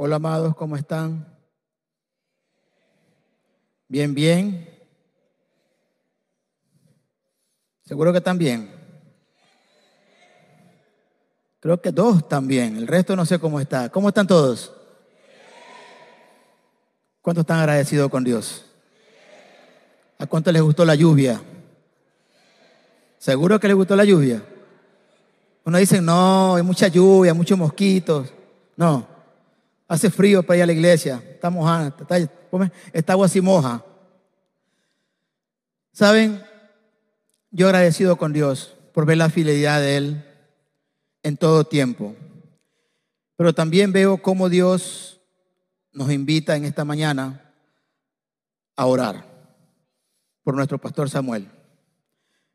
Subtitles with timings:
[0.00, 1.26] Hola amados, ¿cómo están?
[3.88, 4.70] Bien, bien.
[7.84, 8.70] Seguro que están bien.
[11.58, 12.76] Creo que dos también.
[12.76, 13.88] El resto no sé cómo está.
[13.88, 14.72] ¿Cómo están todos?
[17.20, 18.66] ¿Cuántos están agradecidos con Dios?
[20.16, 21.42] ¿A cuánto les gustó la lluvia?
[23.18, 24.44] ¿Seguro que les gustó la lluvia?
[25.64, 28.32] Uno dice, no, hay mucha lluvia, muchos mosquitos.
[28.76, 29.17] No,
[29.88, 31.22] hace frío para ir a la iglesia.
[31.30, 31.96] Está mojada,
[32.92, 33.84] esta agua así moja.
[35.92, 36.44] ¿Saben?
[37.50, 40.24] Yo agradecido con Dios por ver la fidelidad de Él
[41.22, 42.14] en todo tiempo.
[43.36, 45.20] Pero también veo cómo Dios
[45.92, 47.52] nos invita en esta mañana
[48.76, 49.24] a orar
[50.44, 51.48] por nuestro pastor Samuel.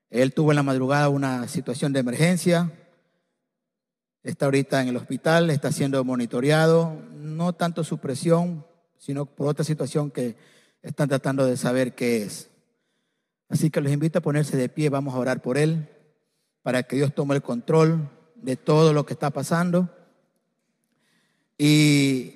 [0.09, 2.71] Él tuvo en la madrugada una situación de emergencia,
[4.23, 8.65] está ahorita en el hospital, está siendo monitoreado, no tanto su presión,
[8.97, 10.35] sino por otra situación que
[10.81, 12.49] están tratando de saber qué es.
[13.49, 15.89] Así que los invito a ponerse de pie, vamos a orar por él,
[16.61, 19.89] para que Dios tome el control de todo lo que está pasando.
[21.57, 22.35] Y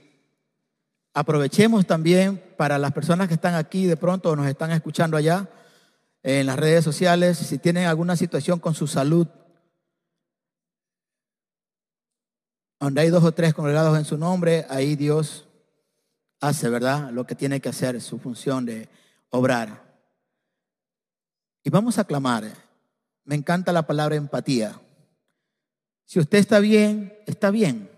[1.13, 5.49] aprovechemos también para las personas que están aquí de pronto o nos están escuchando allá
[6.23, 9.27] en las redes sociales, si tienen alguna situación con su salud,
[12.80, 15.47] donde hay dos o tres congregados en su nombre, ahí Dios
[16.39, 17.11] hace, ¿verdad?
[17.11, 18.89] Lo que tiene que hacer, su función de
[19.30, 19.83] obrar.
[21.64, 22.45] Y vamos a clamar.
[23.25, 24.80] Me encanta la palabra empatía.
[26.05, 27.89] Si usted está bien, está bien.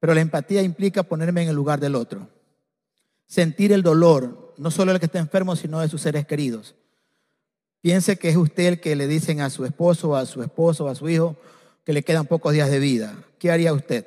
[0.00, 2.28] Pero la empatía implica ponerme en el lugar del otro.
[3.26, 6.74] Sentir el dolor, no solo del que está enfermo, sino de sus seres queridos.
[7.80, 10.94] Piense que es usted el que le dicen a su esposo, a su esposo, a
[10.94, 11.36] su hijo,
[11.84, 13.16] que le quedan pocos días de vida.
[13.38, 14.06] ¿Qué haría usted?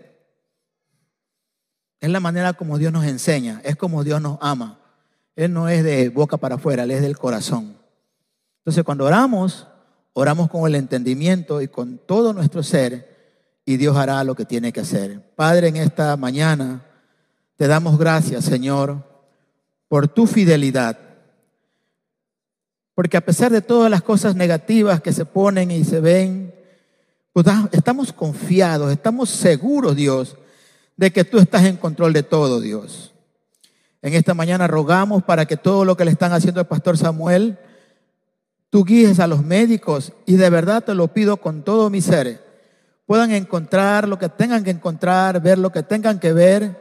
[2.00, 4.80] Es la manera como Dios nos enseña, es como Dios nos ama.
[5.36, 7.78] Él no es de boca para afuera, Él es del corazón.
[8.60, 9.68] Entonces cuando oramos,
[10.14, 13.16] oramos con el entendimiento y con todo nuestro ser
[13.66, 15.22] y Dios hará lo que tiene que hacer.
[15.36, 16.86] Padre, en esta mañana
[17.58, 19.04] te damos gracias, Señor,
[19.88, 20.98] por tu fidelidad.
[22.94, 26.55] Porque a pesar de todas las cosas negativas que se ponen y se ven,
[27.72, 30.38] estamos confiados, estamos seguros, Dios,
[30.96, 33.14] de que tú estás en control de todo, Dios.
[34.02, 37.58] En esta mañana rogamos para que todo lo que le están haciendo al pastor Samuel,
[38.70, 42.42] tú guíes a los médicos y de verdad te lo pido con todo mi ser,
[43.06, 46.80] puedan encontrar lo que tengan que encontrar, ver lo que tengan que ver.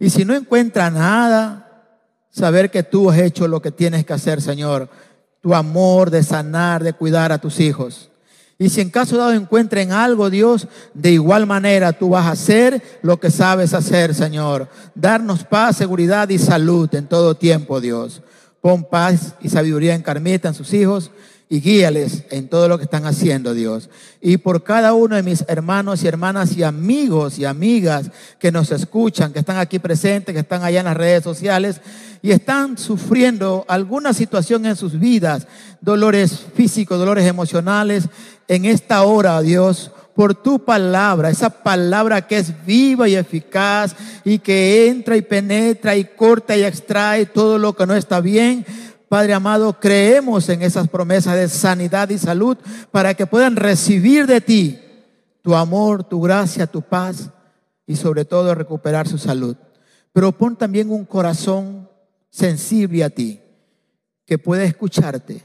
[0.00, 1.66] Y si no encuentra nada,
[2.30, 4.88] saber que tú has hecho lo que tienes que hacer, Señor.
[5.40, 8.10] Tu amor de sanar, de cuidar a tus hijos.
[8.58, 12.82] Y si en caso dado encuentren algo, Dios, de igual manera tú vas a hacer
[13.02, 14.68] lo que sabes hacer, Señor.
[14.94, 18.22] Darnos paz, seguridad y salud en todo tiempo, Dios.
[18.62, 21.10] Pon paz y sabiduría en Carmita, en sus hijos,
[21.48, 23.88] y guíales en todo lo que están haciendo, Dios.
[24.20, 28.72] Y por cada uno de mis hermanos y hermanas y amigos y amigas que nos
[28.72, 31.80] escuchan, que están aquí presentes, que están allá en las redes sociales
[32.20, 35.46] y están sufriendo alguna situación en sus vidas,
[35.80, 38.08] dolores físicos, dolores emocionales,
[38.48, 44.38] en esta hora, Dios, por tu palabra, esa palabra que es viva y eficaz y
[44.38, 48.64] que entra y penetra y corta y extrae todo lo que no está bien
[49.08, 52.56] Padre amado, creemos en esas promesas de sanidad y salud
[52.90, 54.80] para que puedan recibir de ti
[55.42, 57.30] tu amor, tu gracia, tu paz
[57.86, 59.56] y sobre todo recuperar su salud.
[60.12, 61.88] Pero pon también un corazón
[62.30, 63.40] sensible a ti,
[64.24, 65.44] que pueda escucharte,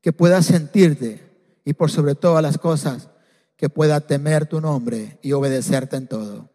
[0.00, 1.22] que pueda sentirte
[1.64, 3.10] y por sobre todas las cosas,
[3.56, 6.50] que pueda temer tu nombre y obedecerte en todo.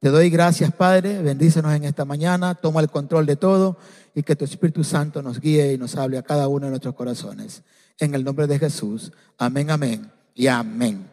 [0.00, 1.20] Te doy gracias, Padre.
[1.22, 2.54] Bendícenos en esta mañana.
[2.54, 3.76] Toma el control de todo
[4.14, 6.94] y que tu Espíritu Santo nos guíe y nos hable a cada uno de nuestros
[6.94, 7.62] corazones.
[7.98, 9.10] En el nombre de Jesús.
[9.36, 11.10] Amén, amén y amén.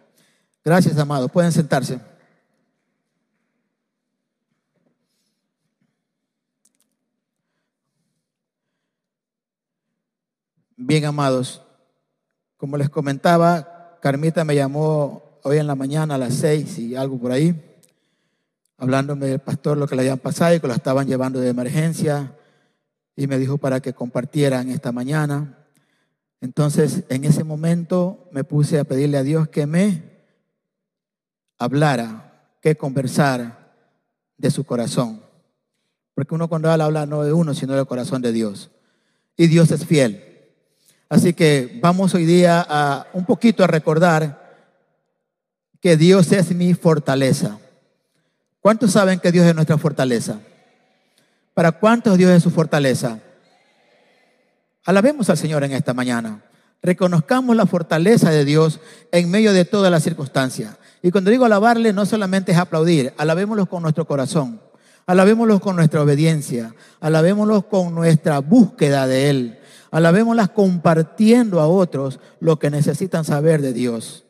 [0.64, 1.32] Gracias, amados.
[1.32, 2.00] Pueden sentarse.
[10.78, 11.64] Bien, amados.
[12.58, 17.18] Como les comentaba, Carmita me llamó hoy en la mañana a las seis y algo
[17.18, 17.75] por ahí
[18.78, 22.36] hablándome del pastor lo que le habían pasado y que lo estaban llevando de emergencia
[23.16, 25.58] y me dijo para que compartieran esta mañana.
[26.42, 30.04] Entonces, en ese momento me puse a pedirle a Dios que me
[31.58, 33.74] hablara, que conversara
[34.38, 35.22] de su corazón.
[36.14, 38.72] Porque uno cuando habla, habla no de uno, sino del corazón de Dios.
[39.38, 40.22] Y Dios es fiel.
[41.10, 44.44] Así que vamos hoy día a un poquito a recordar
[45.80, 47.60] que Dios es mi fortaleza.
[48.66, 50.40] ¿Cuántos saben que Dios es nuestra fortaleza?
[51.54, 53.20] ¿Para cuántos Dios es su fortaleza?
[54.86, 56.42] Alabemos al Señor en esta mañana.
[56.82, 58.80] Reconozcamos la fortaleza de Dios
[59.12, 60.78] en medio de todas las circunstancias.
[61.04, 64.60] Y cuando digo alabarle, no solamente es aplaudir, alabémoslo con nuestro corazón,
[65.06, 69.60] alabémoslo con nuestra obediencia, alabémoslo con nuestra búsqueda de Él,
[69.92, 74.26] alabémoslas compartiendo a otros lo que necesitan saber de Dios.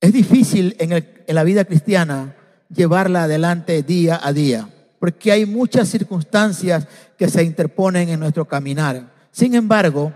[0.00, 2.34] Es difícil en, en la vida cristiana
[2.68, 4.68] llevarla adelante día a día,
[4.98, 6.86] porque hay muchas circunstancias
[7.18, 9.12] que se interponen en nuestro caminar.
[9.30, 10.12] Sin embargo,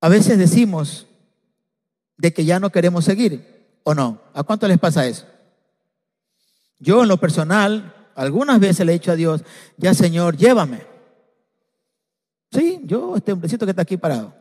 [0.00, 1.06] a veces decimos
[2.16, 4.20] de que ya no queremos seguir, ¿o no?
[4.34, 5.26] ¿A cuánto les pasa eso?
[6.78, 9.44] Yo en lo personal, algunas veces le he dicho a Dios,
[9.76, 10.82] ya Señor, llévame.
[12.50, 14.34] Sí, yo, este hombrecito que está aquí parado,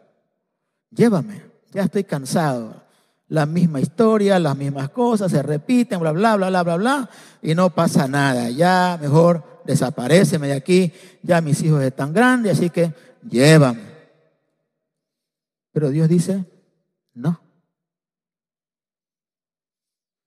[0.90, 2.84] llévame, ya estoy cansado.
[3.32, 7.10] La misma historia, las mismas cosas, se repiten, bla, bla, bla, bla, bla, bla,
[7.42, 8.50] y no pasa nada.
[8.50, 10.92] Ya mejor desapareceme de aquí,
[11.24, 12.94] ya mis hijos están grandes, así que
[13.30, 13.84] llévame.
[15.72, 16.44] Pero Dios dice,
[17.14, 17.40] no.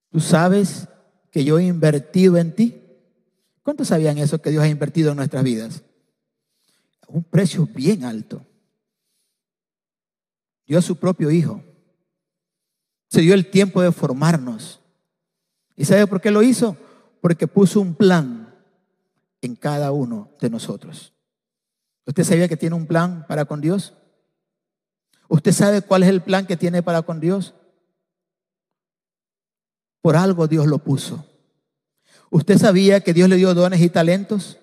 [0.09, 0.87] Tú sabes
[1.29, 2.81] que yo he invertido en ti.
[3.61, 5.83] ¿Cuántos sabían eso que Dios ha invertido en nuestras vidas?
[7.07, 8.43] Un precio bien alto.
[10.65, 11.61] Dio a su propio hijo.
[13.07, 14.81] Se dio el tiempo de formarnos.
[15.75, 16.77] ¿Y sabe por qué lo hizo?
[17.21, 18.53] Porque puso un plan
[19.41, 21.13] en cada uno de nosotros.
[22.05, 23.93] ¿Usted sabía que tiene un plan para con Dios?
[25.27, 27.53] ¿Usted sabe cuál es el plan que tiene para con Dios?
[30.01, 31.25] Por algo Dios lo puso.
[32.29, 34.59] ¿Usted sabía que Dios le dio dones y talentos?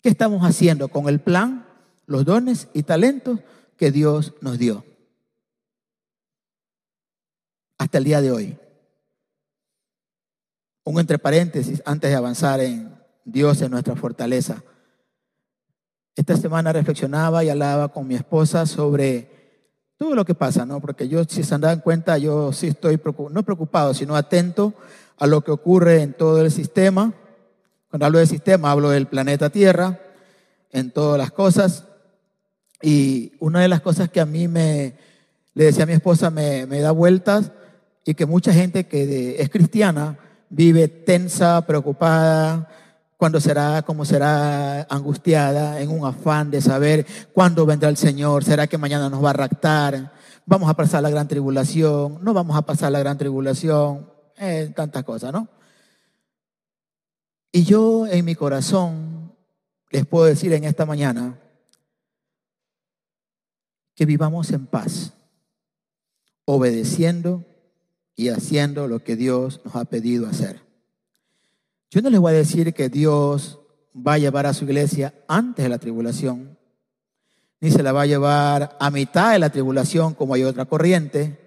[0.00, 1.66] ¿Qué estamos haciendo con el plan,
[2.06, 3.40] los dones y talentos
[3.76, 4.84] que Dios nos dio?
[7.82, 8.56] Hasta el día de hoy.
[10.84, 14.62] Un entre paréntesis antes de avanzar en Dios en nuestra fortaleza.
[16.14, 19.58] Esta semana reflexionaba y hablaba con mi esposa sobre
[19.96, 20.80] todo lo que pasa, ¿no?
[20.80, 23.00] Porque yo, si se dan cuenta, yo sí estoy
[23.30, 24.74] no preocupado, sino atento
[25.18, 27.12] a lo que ocurre en todo el sistema.
[27.90, 29.98] Cuando hablo del sistema, hablo del planeta Tierra,
[30.70, 31.88] en todas las cosas.
[32.80, 34.94] Y una de las cosas que a mí me,
[35.54, 37.50] le decía a mi esposa, me, me da vueltas
[38.04, 40.18] y que mucha gente que es cristiana
[40.48, 42.68] vive tensa, preocupada,
[43.16, 48.66] cuándo será, cómo será angustiada, en un afán de saber cuándo vendrá el Señor, será
[48.66, 50.12] que mañana nos va a raptar,
[50.44, 55.04] vamos a pasar la gran tribulación, no vamos a pasar la gran tribulación, eh, tantas
[55.04, 55.48] cosas, ¿no?
[57.52, 59.36] Y yo en mi corazón
[59.90, 61.38] les puedo decir en esta mañana
[63.94, 65.12] que vivamos en paz,
[66.44, 67.44] obedeciendo
[68.16, 70.60] y haciendo lo que Dios nos ha pedido hacer.
[71.90, 73.60] Yo no les voy a decir que Dios
[73.94, 76.58] va a llevar a su iglesia antes de la tribulación,
[77.60, 81.38] ni se la va a llevar a mitad de la tribulación como hay otra corriente,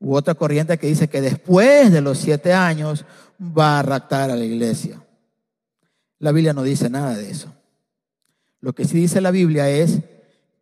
[0.00, 3.04] u otra corriente que dice que después de los siete años
[3.40, 5.04] va a raptar a la iglesia.
[6.18, 7.52] La Biblia no dice nada de eso.
[8.60, 10.00] Lo que sí dice la Biblia es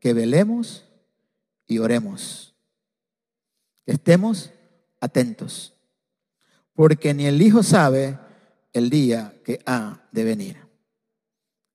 [0.01, 0.85] que velemos
[1.67, 2.55] y oremos.
[3.85, 4.51] Que estemos
[5.07, 5.75] atentos.
[6.75, 8.19] Porque ni el Hijo sabe
[8.73, 10.59] el día que ha de venir.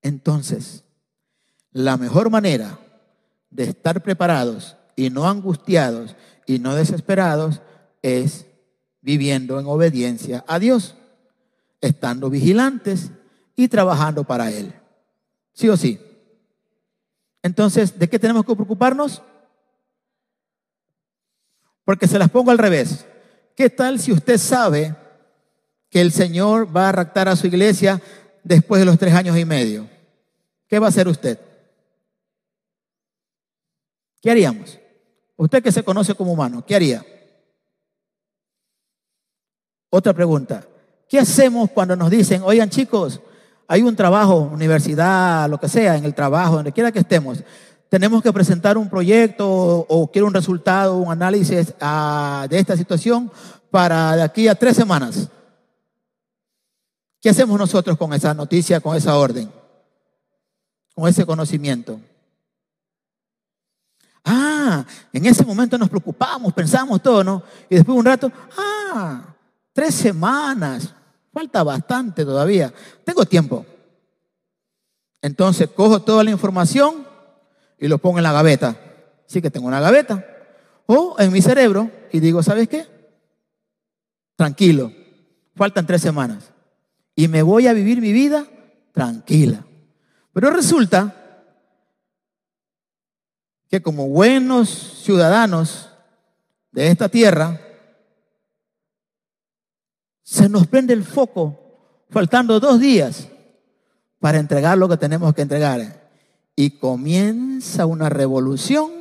[0.01, 0.83] Entonces,
[1.71, 2.79] la mejor manera
[3.49, 7.61] de estar preparados y no angustiados y no desesperados
[8.01, 8.45] es
[9.01, 10.95] viviendo en obediencia a Dios,
[11.81, 13.11] estando vigilantes
[13.55, 14.73] y trabajando para Él.
[15.53, 15.99] ¿Sí o sí?
[17.43, 19.21] Entonces, ¿de qué tenemos que preocuparnos?
[21.83, 23.05] Porque se las pongo al revés.
[23.61, 24.95] ¿Qué tal si usted sabe
[25.87, 28.01] que el Señor va a raptar a su iglesia
[28.43, 29.87] después de los tres años y medio.
[30.67, 31.39] ¿Qué va a hacer usted?
[34.19, 34.79] ¿Qué haríamos?
[35.35, 37.05] Usted que se conoce como humano, ¿qué haría?
[39.91, 40.65] Otra pregunta.
[41.07, 43.21] ¿Qué hacemos cuando nos dicen, oigan chicos,
[43.67, 47.43] hay un trabajo, universidad, lo que sea, en el trabajo, donde quiera que estemos,
[47.91, 53.29] tenemos que presentar un proyecto o, quiero un resultado, un análisis ah, de esta situación
[53.69, 55.27] para de aquí a tres semanas?
[57.19, 59.51] ¿Qué hacemos nosotros con esa noticia, con esa orden?
[60.95, 61.99] Con ese conocimiento.
[64.23, 67.43] Ah, en ese momento nos preocupamos, pensamos todo, ¿no?
[67.69, 69.35] Y después de un rato, ah,
[69.73, 70.93] tres semanas,
[71.33, 73.65] falta bastante todavía, tengo tiempo.
[75.21, 77.10] Entonces cojo toda la información
[77.81, 78.77] y lo pongo en la gaveta.
[79.25, 80.23] Sí que tengo una gaveta.
[80.85, 82.85] O en mi cerebro y digo, ¿sabes qué?
[84.35, 84.93] Tranquilo,
[85.55, 86.53] faltan tres semanas.
[87.15, 88.45] Y me voy a vivir mi vida
[88.93, 89.65] tranquila.
[90.31, 91.15] Pero resulta
[93.67, 94.69] que como buenos
[95.03, 95.89] ciudadanos
[96.71, 97.59] de esta tierra,
[100.21, 103.27] se nos prende el foco faltando dos días
[104.19, 106.00] para entregar lo que tenemos que entregar.
[106.55, 108.91] Y comienza una revolución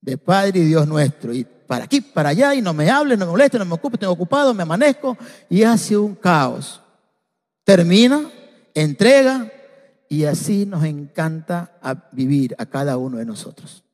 [0.00, 1.32] de Padre y Dios nuestro.
[1.32, 3.98] Y para aquí, para allá, y no me hable, no me moleste, no me ocupe,
[3.98, 5.16] tengo ocupado, me amanezco,
[5.48, 6.80] y hace un caos.
[7.64, 8.30] Termina,
[8.74, 9.52] entrega,
[10.08, 11.78] y así nos encanta
[12.12, 13.84] vivir a cada uno de nosotros.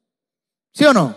[0.73, 1.17] ¿Sí o no?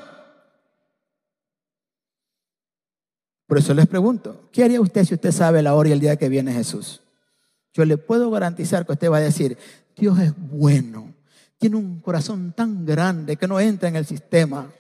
[3.46, 6.18] Por eso les pregunto, ¿qué haría usted si usted sabe la hora y el día
[6.18, 7.02] que viene Jesús?
[7.74, 9.58] Yo le puedo garantizar que usted va a decir,
[9.98, 11.14] Dios es bueno,
[11.58, 14.72] tiene un corazón tan grande que no entra en el sistema.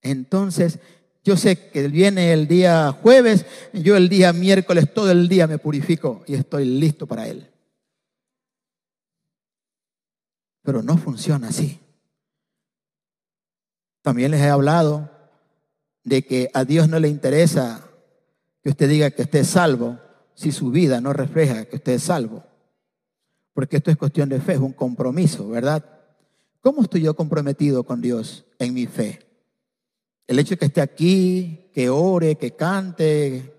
[0.00, 0.78] Entonces,
[1.22, 5.58] yo sé que viene el día jueves, yo el día miércoles todo el día me
[5.58, 7.50] purifico y estoy listo para Él.
[10.62, 11.78] Pero no funciona así.
[14.02, 15.10] También les he hablado
[16.04, 17.86] de que a Dios no le interesa
[18.62, 19.98] que usted diga que usted es salvo
[20.34, 22.49] si su vida no refleja que usted es salvo.
[23.52, 25.84] Porque esto es cuestión de fe, es un compromiso, ¿verdad?
[26.60, 29.26] ¿Cómo estoy yo comprometido con Dios en mi fe?
[30.26, 33.54] El hecho de que esté aquí, que ore, que cante,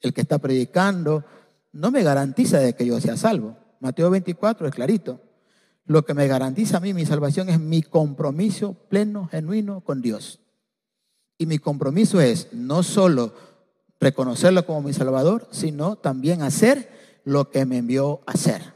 [0.00, 1.24] el que está predicando,
[1.72, 3.56] no me garantiza de que yo sea salvo.
[3.80, 5.20] Mateo 24 es clarito.
[5.84, 10.40] Lo que me garantiza a mí mi salvación es mi compromiso pleno, genuino con Dios.
[11.38, 13.34] Y mi compromiso es no solo
[14.00, 16.90] reconocerlo como mi Salvador, sino también hacer
[17.24, 18.75] lo que me envió a hacer.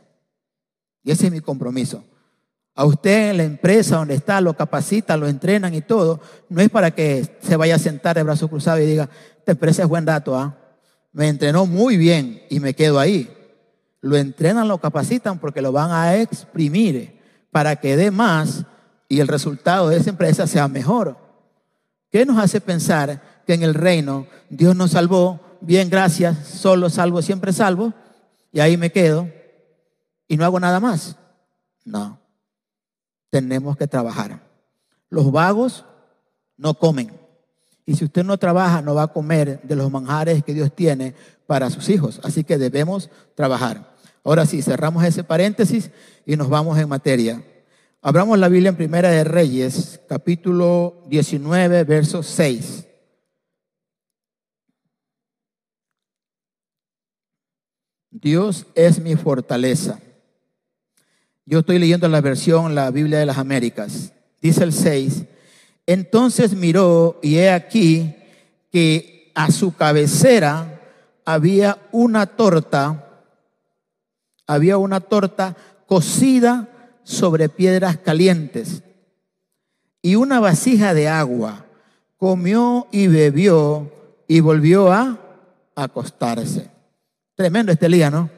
[1.03, 2.05] Y ese es mi compromiso.
[2.75, 6.71] A usted en la empresa donde está, lo capacitan, lo entrenan y todo, no es
[6.71, 10.05] para que se vaya a sentar de brazo cruzado y diga, esta empresa es buen
[10.05, 10.57] dato, ¿ah?
[11.13, 13.31] me entrenó muy bien y me quedo ahí.
[14.01, 18.65] Lo entrenan, lo capacitan porque lo van a exprimir para que dé más
[19.09, 21.19] y el resultado de esa empresa sea mejor.
[22.11, 25.41] ¿Qué nos hace pensar que en el reino Dios nos salvó?
[25.61, 27.93] Bien, gracias, solo salvo, siempre salvo,
[28.53, 29.29] y ahí me quedo
[30.31, 31.17] y no hago nada más.
[31.85, 32.21] No,
[33.31, 34.41] tenemos que trabajar.
[35.09, 35.85] Los vagos
[36.57, 37.11] no comen.
[37.85, 41.17] Y si usted no trabaja, no va a comer de los manjares que Dios tiene
[41.49, 42.21] para sus hijos.
[42.23, 43.97] Así que debemos trabajar.
[44.23, 45.91] Ahora sí, cerramos ese paréntesis
[46.25, 47.43] y nos vamos en materia.
[48.01, 52.87] Abramos la Biblia en Primera de Reyes, capítulo 19, verso 6.
[58.13, 59.99] Dios es mi fortaleza.
[61.51, 64.13] Yo estoy leyendo la versión, la Biblia de las Américas.
[64.41, 65.25] Dice el 6.
[65.85, 68.15] Entonces miró y he aquí
[68.71, 70.81] que a su cabecera
[71.25, 73.25] había una torta,
[74.47, 75.57] había una torta
[75.89, 76.69] cocida
[77.03, 78.85] sobre piedras calientes
[80.03, 81.65] y una vasija de agua.
[82.17, 83.91] Comió y bebió
[84.29, 85.19] y volvió a
[85.75, 86.71] acostarse.
[87.35, 88.31] Tremendo este día, ¿no?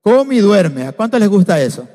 [0.00, 0.88] Come y duerme.
[0.88, 1.86] ¿A cuánto les gusta eso?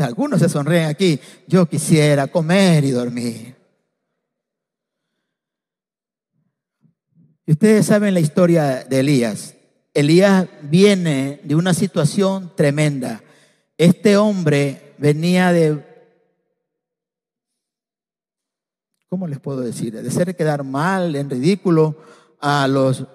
[0.00, 1.20] Algunos se sonríen aquí.
[1.46, 3.54] Yo quisiera comer y dormir.
[7.46, 9.54] Y ustedes saben la historia de Elías.
[9.92, 13.22] Elías viene de una situación tremenda.
[13.76, 15.84] Este hombre venía de,
[19.08, 20.00] ¿cómo les puedo decir?
[20.00, 21.96] De hacer quedar mal, en ridículo
[22.40, 23.06] a los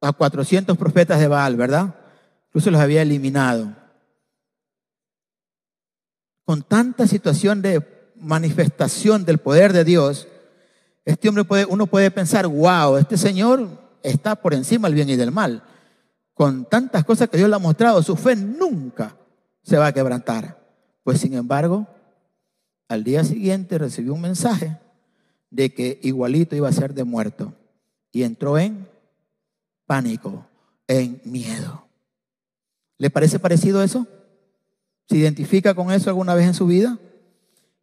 [0.00, 1.94] a 400 profetas de Baal, ¿verdad?
[2.48, 3.81] Incluso los había eliminado.
[6.44, 10.28] Con tanta situación de manifestación del poder de Dios,
[11.04, 13.68] este hombre puede, uno puede pensar, wow, este Señor
[14.02, 15.62] está por encima del bien y del mal.
[16.34, 19.16] Con tantas cosas que Dios le ha mostrado, su fe nunca
[19.62, 20.60] se va a quebrantar.
[21.04, 21.86] Pues sin embargo,
[22.88, 24.78] al día siguiente recibió un mensaje
[25.50, 27.54] de que igualito iba a ser de muerto.
[28.10, 28.88] Y entró en
[29.86, 30.46] pánico,
[30.86, 31.86] en miedo.
[32.98, 34.06] ¿Le parece parecido eso?
[35.08, 36.98] ¿Se identifica con eso alguna vez en su vida?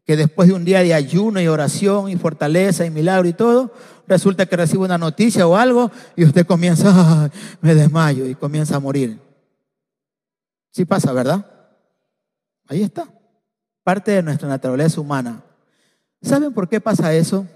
[0.05, 3.73] Que después de un día de ayuno y oración y fortaleza y milagro y todo,
[4.07, 7.29] resulta que recibe una noticia o algo y usted comienza,
[7.61, 9.19] me desmayo y comienza a morir.
[10.71, 11.45] Sí pasa, ¿verdad?
[12.67, 13.07] Ahí está.
[13.83, 15.43] Parte de nuestra naturaleza humana.
[16.21, 17.47] ¿Saben por qué pasa eso?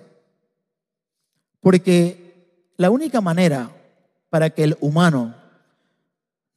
[1.59, 3.71] Porque la única manera
[4.29, 5.35] para que el humano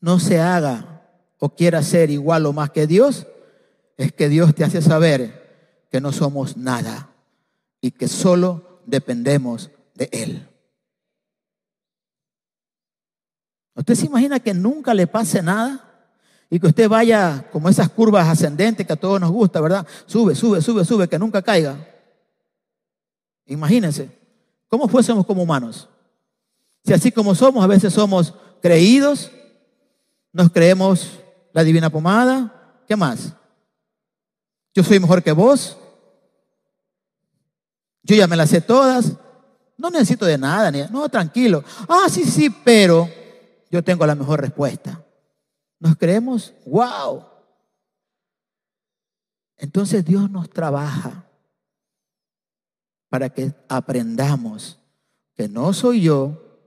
[0.00, 0.95] no se haga
[1.38, 3.26] o quiera ser igual o más que Dios
[3.96, 7.10] es que Dios te hace saber que no somos nada
[7.80, 10.48] y que solo dependemos de Él.
[13.74, 15.82] ¿Usted se imagina que nunca le pase nada?
[16.48, 19.86] Y que usted vaya como esas curvas ascendentes que a todos nos gusta, ¿verdad?
[20.06, 21.76] Sube, sube, sube, sube, que nunca caiga.
[23.46, 24.10] Imagínense,
[24.68, 25.88] ¿cómo fuésemos como humanos?
[26.84, 29.30] Si así como somos, a veces somos creídos,
[30.32, 31.20] nos creemos
[31.56, 33.32] la divina pomada, ¿qué más?
[34.74, 35.78] Yo soy mejor que vos,
[38.02, 39.14] yo ya me las sé todas,
[39.78, 41.64] no necesito de nada, no, tranquilo.
[41.88, 43.08] Ah, sí, sí, pero
[43.70, 45.02] yo tengo la mejor respuesta.
[45.80, 47.24] Nos creemos, wow.
[49.56, 51.24] Entonces Dios nos trabaja
[53.08, 54.78] para que aprendamos
[55.32, 56.60] que no soy yo,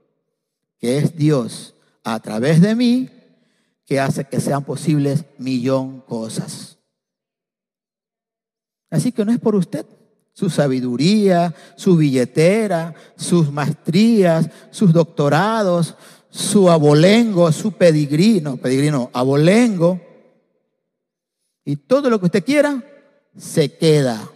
[0.80, 3.19] que es Dios a través de mí
[3.90, 6.78] que hace que sean posibles millón cosas.
[8.88, 9.84] Así que no es por usted,
[10.32, 15.96] su sabiduría, su billetera, sus maestrías, sus doctorados,
[16.28, 20.00] su abolengo, su pedigrino, pedigrino, abolengo,
[21.64, 22.84] y todo lo que usted quiera,
[23.36, 24.30] se queda.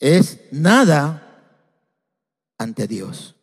[0.00, 1.54] Es nada
[2.58, 3.33] ante Dios.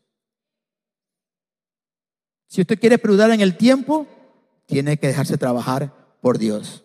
[2.51, 4.05] Si usted quiere prudar en el tiempo,
[4.65, 6.83] tiene que dejarse trabajar por Dios.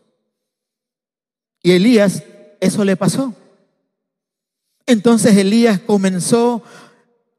[1.60, 2.22] Y Elías,
[2.60, 3.34] eso le pasó.
[4.86, 6.62] Entonces Elías comenzó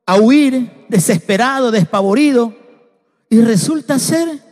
[0.05, 2.53] a huir desesperado, despavorido,
[3.29, 4.43] y resulta ser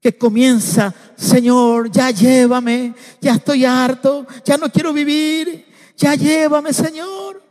[0.00, 7.42] que comienza, Señor, ya llévame, ya estoy harto, ya no quiero vivir, ya llévame, Señor.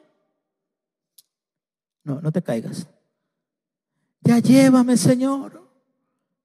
[2.04, 2.88] No, no te caigas.
[4.26, 5.64] Ya llévame, Señor.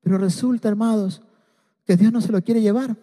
[0.03, 1.23] Pero resulta, hermanos,
[1.85, 2.97] que Dios no se lo quiere llevar.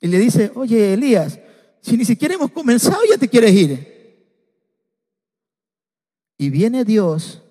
[0.00, 1.40] Y le dice, oye, Elías,
[1.80, 3.96] si ni siquiera hemos comenzado, ya te quieres ir.
[6.38, 7.42] Y viene Dios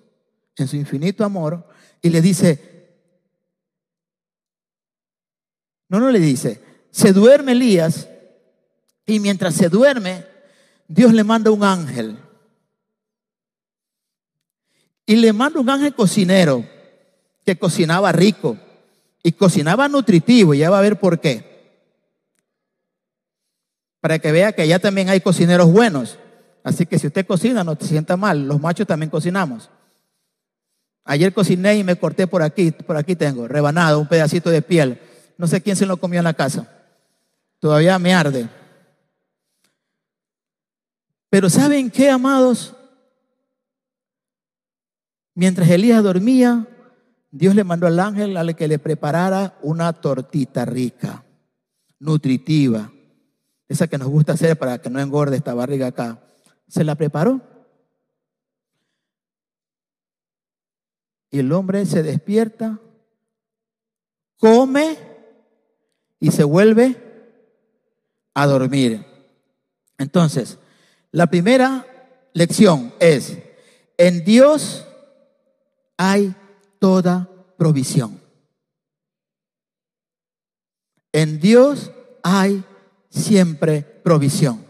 [0.56, 1.68] en su infinito amor
[2.00, 2.76] y le dice,
[5.88, 8.08] no, no le dice, se duerme Elías
[9.04, 10.24] y mientras se duerme,
[10.86, 12.16] Dios le manda un ángel.
[15.06, 16.64] Y le manda un ángel cocinero
[17.44, 18.58] que cocinaba rico
[19.22, 21.56] y cocinaba nutritivo, y ya va a ver por qué.
[24.00, 26.18] Para que vea que allá también hay cocineros buenos.
[26.62, 28.46] Así que si usted cocina, no te sienta mal.
[28.46, 29.68] Los machos también cocinamos.
[31.04, 35.00] Ayer cociné y me corté por aquí, por aquí tengo, rebanado, un pedacito de piel.
[35.38, 36.68] No sé quién se lo comió en la casa.
[37.58, 38.48] Todavía me arde.
[41.30, 42.75] Pero ¿saben qué, amados?
[45.36, 46.66] Mientras Elías dormía,
[47.30, 51.26] Dios le mandó al ángel al que le preparara una tortita rica,
[51.98, 52.90] nutritiva,
[53.68, 56.22] esa que nos gusta hacer para que no engorde esta barriga acá
[56.68, 57.42] se la preparó.
[61.30, 62.80] Y el hombre se despierta,
[64.38, 64.96] come
[66.18, 66.96] y se vuelve
[68.32, 69.04] a dormir.
[69.98, 70.58] Entonces,
[71.10, 71.84] la primera
[72.32, 73.36] lección es,
[73.98, 74.86] en Dios
[75.96, 76.34] hay
[76.78, 78.20] toda provisión.
[81.12, 81.90] En Dios
[82.22, 82.62] hay
[83.08, 84.64] siempre provisión.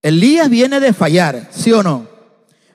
[0.00, 2.08] Elías viene de fallar, ¿sí o no?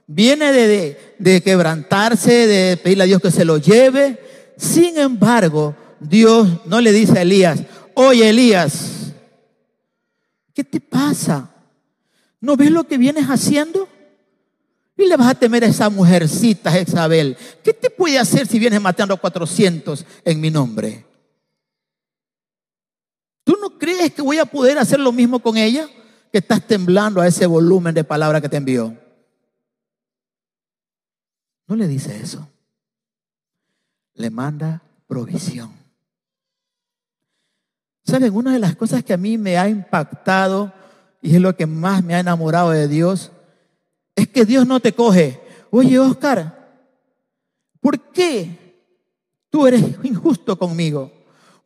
[0.05, 4.21] Viene de, de, quebrantarse, de pedirle a Dios que se lo lleve.
[4.55, 7.59] Sin embargo, Dios no le dice a Elías,
[7.95, 9.13] oye Elías,
[10.53, 11.51] ¿qué te pasa?
[12.39, 13.89] ¿No ves lo que vienes haciendo?
[14.97, 17.37] Y le vas a temer a esa mujercita, Jezabel.
[17.63, 21.05] ¿Qué te puede hacer si vienes matando a 400 en mi nombre?
[23.43, 25.87] ¿Tú no crees que voy a poder hacer lo mismo con ella?
[26.31, 28.95] que estás temblando a ese volumen de palabra que te envió.
[31.67, 32.47] No le dice eso.
[34.13, 35.71] Le manda provisión.
[38.03, 38.33] ¿Saben?
[38.33, 40.73] Una de las cosas que a mí me ha impactado
[41.21, 43.31] y es lo que más me ha enamorado de Dios,
[44.17, 45.39] es que Dios no te coge.
[45.69, 46.81] Oye, Oscar,
[47.79, 48.49] ¿por qué
[49.51, 51.11] tú eres injusto conmigo?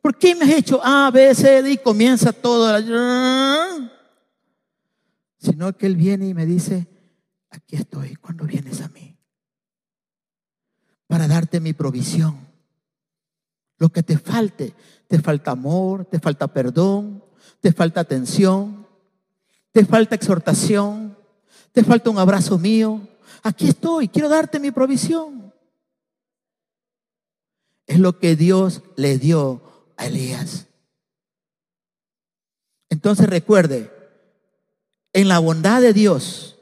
[0.02, 2.78] ¿Por qué me has hecho A, B, C, D y comienza todo?
[5.38, 6.86] sino que Él viene y me dice,
[7.50, 9.16] aquí estoy cuando vienes a mí,
[11.06, 12.36] para darte mi provisión.
[13.78, 14.74] Lo que te falte,
[15.08, 17.24] te falta amor, te falta perdón,
[17.60, 18.86] te falta atención,
[19.72, 21.16] te falta exhortación,
[21.72, 23.00] te falta un abrazo mío.
[23.42, 25.52] Aquí estoy, quiero darte mi provisión.
[27.86, 29.62] Es lo que Dios le dio
[29.96, 30.66] a Elías.
[32.88, 33.90] Entonces recuerde,
[35.12, 36.58] en la bondad de Dios,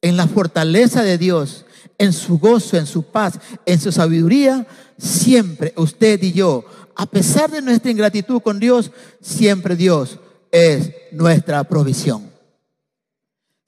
[0.00, 1.66] en la fortaleza de Dios,
[1.98, 4.66] en su gozo, en su paz, en su sabiduría,
[4.98, 6.64] siempre usted y yo,
[6.96, 10.18] a pesar de nuestra ingratitud con Dios, siempre Dios
[10.50, 12.31] es nuestra provisión.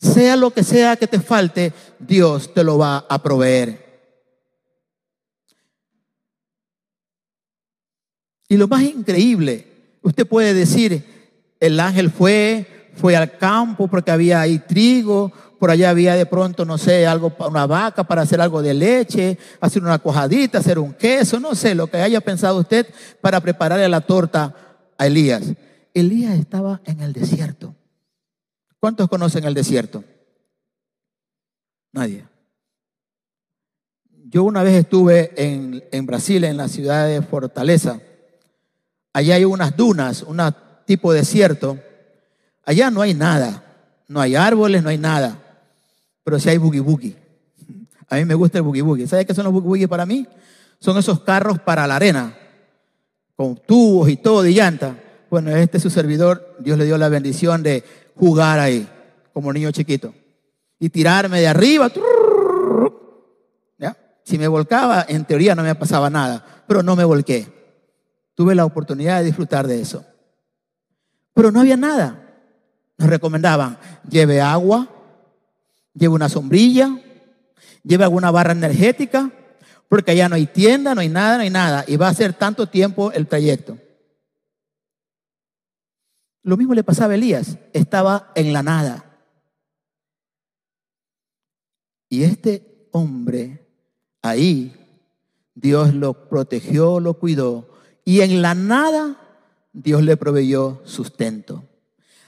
[0.05, 3.83] Sea lo que sea que te falte, Dios te lo va a proveer.
[8.49, 9.67] Y lo más increíble,
[10.03, 11.05] usted puede decir,
[11.59, 16.67] el ángel fue, fue al campo porque había ahí trigo, por allá había de pronto,
[16.67, 20.79] no sé, algo para una vaca para hacer algo de leche, hacer una cojadita, hacer
[20.79, 22.87] un queso, no sé, lo que haya pensado usted
[23.23, 24.55] para prepararle la torta
[24.99, 25.55] a Elías.
[25.95, 27.75] Elías estaba en el desierto.
[28.85, 30.05] ¿Cuántos conocen el desierto?
[31.91, 32.27] Nadie.
[34.27, 37.99] Yo una vez estuve en, en Brasil, en la ciudad de Fortaleza.
[39.15, 40.39] Allá hay unas dunas, un
[40.85, 41.79] tipo de desierto.
[42.63, 43.65] Allá no hay nada.
[44.07, 45.41] No hay árboles, no hay nada
[46.23, 47.17] pero si hay boogie boogie.
[48.11, 49.07] A mí me gusta el boogie boogie.
[49.07, 50.27] ¿Sabe qué son los boogie boogie para mí?
[50.79, 52.37] Son esos carros para la arena,
[53.35, 54.95] con tubos y todo de llanta.
[55.31, 57.83] Bueno, este es su servidor, Dios le dio la bendición de
[58.17, 58.89] jugar ahí,
[59.33, 60.15] como niño chiquito.
[60.79, 61.91] Y tirarme de arriba.
[64.25, 67.47] Si me volcaba, en teoría no me pasaba nada, pero no me volqué.
[68.35, 70.05] Tuve la oportunidad de disfrutar de eso.
[71.35, 72.23] Pero no había nada.
[72.97, 74.89] Nos recomendaban, lleve agua,
[75.93, 76.99] lleve una sombrilla,
[77.83, 79.31] lleve alguna barra energética,
[79.89, 82.33] porque allá no hay tienda, no hay nada, no hay nada, y va a ser
[82.33, 83.79] tanto tiempo el trayecto.
[86.45, 89.19] Lo mismo le pasaba a Elías, estaba en la nada.
[92.09, 93.67] Y este hombre,
[94.23, 94.73] ahí,
[95.55, 97.69] Dios lo protegió, lo cuidó,
[98.05, 99.17] y en la nada
[99.73, 101.65] Dios le proveyó sustento.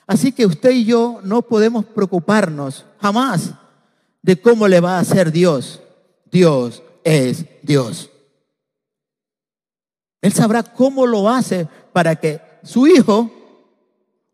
[0.06, 3.52] Así que usted y yo no podemos preocuparnos jamás
[4.22, 5.82] de cómo le va a hacer Dios.
[6.30, 8.10] Dios es Dios.
[10.22, 13.30] Él sabrá cómo lo hace para que su hijo,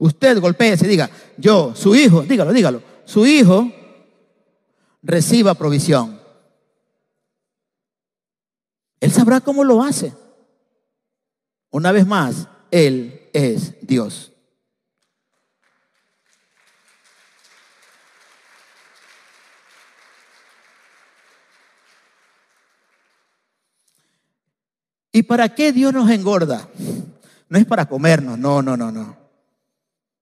[0.02, 3.70] usted golpee y diga, yo, su hijo, dígalo, dígalo, su hijo
[5.00, 6.20] reciba provisión.
[8.98, 10.12] Él sabrá cómo lo hace.
[11.70, 14.32] Una vez más, Él es Dios.
[25.12, 26.68] ¿Y para qué Dios nos engorda?
[27.48, 29.21] No es para comernos, no, no, no, no.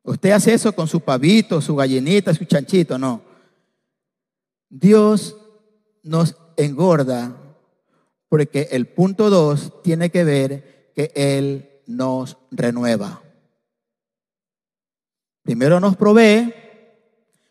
[0.02, 3.22] Usted hace eso con su pavito, su gallinita, su chanchito, no.
[4.68, 5.36] Dios
[6.02, 7.36] nos engorda
[8.28, 13.22] porque el punto dos tiene que ver que Él nos renueva.
[15.42, 16.54] Primero nos provee,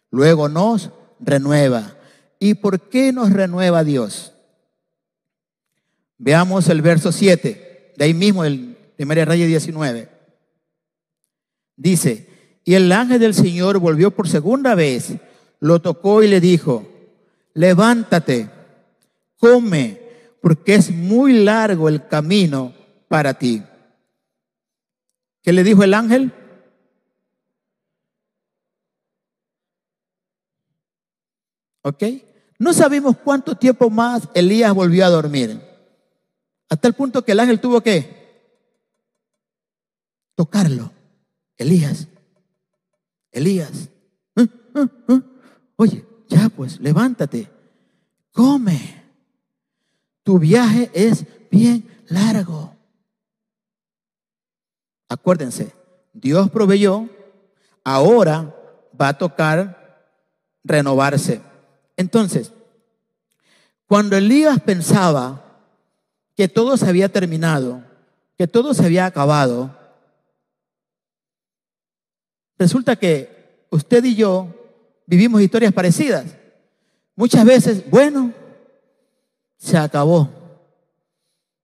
[0.10, 1.98] luego nos renueva.
[2.40, 4.34] ¿Y por qué nos renueva Dios?
[6.18, 10.10] Veamos el verso 7, de ahí mismo el 1 Reyes 19.
[11.76, 12.29] Dice,
[12.70, 15.16] y el ángel del Señor volvió por segunda vez,
[15.60, 16.88] lo tocó y le dijo,
[17.56, 18.48] levántate,
[19.40, 20.00] come,
[20.40, 22.72] porque es muy largo el camino
[23.08, 23.64] para ti.
[25.42, 26.32] ¿Qué le dijo el ángel?
[31.82, 32.04] ¿Ok?
[32.60, 35.60] No sabemos cuánto tiempo más Elías volvió a dormir.
[36.70, 38.54] Hasta el punto que el ángel tuvo que
[40.36, 40.92] tocarlo.
[41.58, 42.08] Elías,
[43.32, 43.90] Elías,
[44.36, 44.48] ¿Eh?
[44.76, 44.88] ¿Eh?
[45.08, 45.22] ¿Eh?
[45.76, 47.50] oye, ya pues, levántate,
[48.32, 49.00] come.
[50.24, 52.76] Tu viaje es bien largo.
[55.08, 55.74] Acuérdense,
[56.14, 57.10] Dios proveyó,
[57.84, 58.56] ahora
[59.00, 60.14] va a tocar
[60.64, 61.42] renovarse.
[61.98, 62.52] Entonces,
[63.88, 65.44] cuando Elías pensaba
[66.36, 67.84] que todo se había terminado,
[68.38, 69.79] que todo se había acabado,
[72.60, 74.54] resulta que usted y yo
[75.08, 76.26] vivimos historias parecidas.
[77.16, 78.34] Muchas veces, bueno,
[79.58, 80.30] se acabó.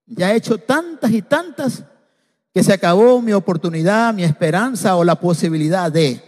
[0.07, 1.83] Ya he hecho tantas y tantas
[2.53, 6.21] que se acabó mi oportunidad, mi esperanza o la posibilidad de.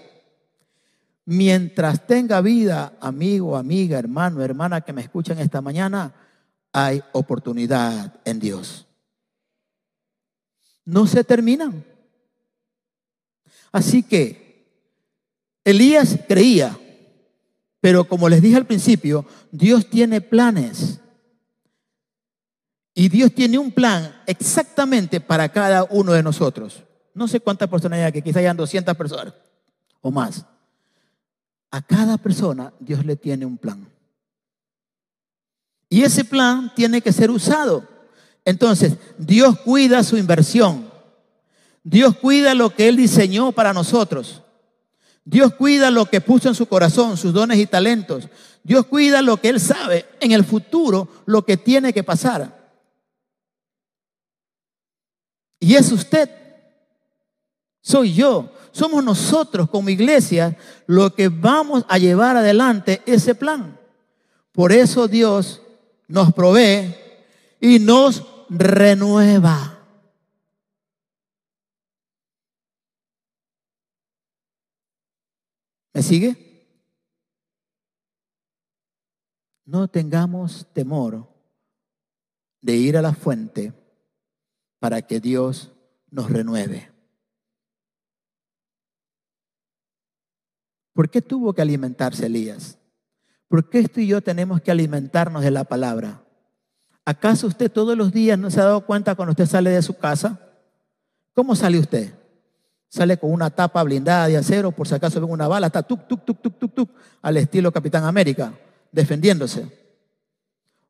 [1.26, 6.14] Mientras tenga vida, amigo, amiga, hermano, hermana que me escuchan esta mañana,
[6.72, 8.88] hay oportunidad en Dios.
[10.86, 11.84] No se terminan.
[13.74, 14.47] Así que
[15.68, 16.80] Elías creía,
[17.82, 21.02] pero como les dije al principio, Dios tiene planes.
[22.94, 26.86] Y Dios tiene un plan exactamente para cada uno de nosotros.
[27.14, 29.34] No sé cuántas personas hay aquí, quizás hayan 200 personas
[30.00, 30.46] o más.
[31.70, 33.86] A cada persona Dios le tiene un plan.
[35.90, 37.86] Y ese plan tiene que ser usado.
[38.46, 40.90] Entonces, Dios cuida su inversión.
[41.84, 44.44] Dios cuida lo que Él diseñó para nosotros.
[45.30, 48.30] Dios cuida lo que puso en su corazón, sus dones y talentos.
[48.64, 52.58] Dios cuida lo que Él sabe en el futuro, lo que tiene que pasar.
[55.60, 56.30] Y es usted,
[57.82, 63.78] soy yo, somos nosotros como iglesia los que vamos a llevar adelante ese plan.
[64.54, 65.62] Por eso Dios
[66.08, 66.96] nos provee
[67.60, 69.77] y nos renueva.
[75.98, 76.38] ¿Me sigue?
[79.66, 81.28] No tengamos temor
[82.62, 83.74] de ir a la fuente
[84.78, 85.72] para que Dios
[86.12, 86.92] nos renueve.
[90.94, 92.78] ¿Por qué tuvo que alimentarse Elías?
[93.48, 96.24] ¿Por qué esto y yo tenemos que alimentarnos de la palabra?
[97.06, 99.98] ¿Acaso usted todos los días no se ha dado cuenta cuando usted sale de su
[99.98, 100.40] casa?
[101.34, 102.14] ¿Cómo sale usted?
[102.90, 106.08] Sale con una tapa blindada de acero, por si acaso ven una bala, está tuk,
[106.08, 106.90] tuk, tuk, tuk, tuk, tuk,
[107.22, 108.54] al estilo Capitán América,
[108.92, 109.68] defendiéndose.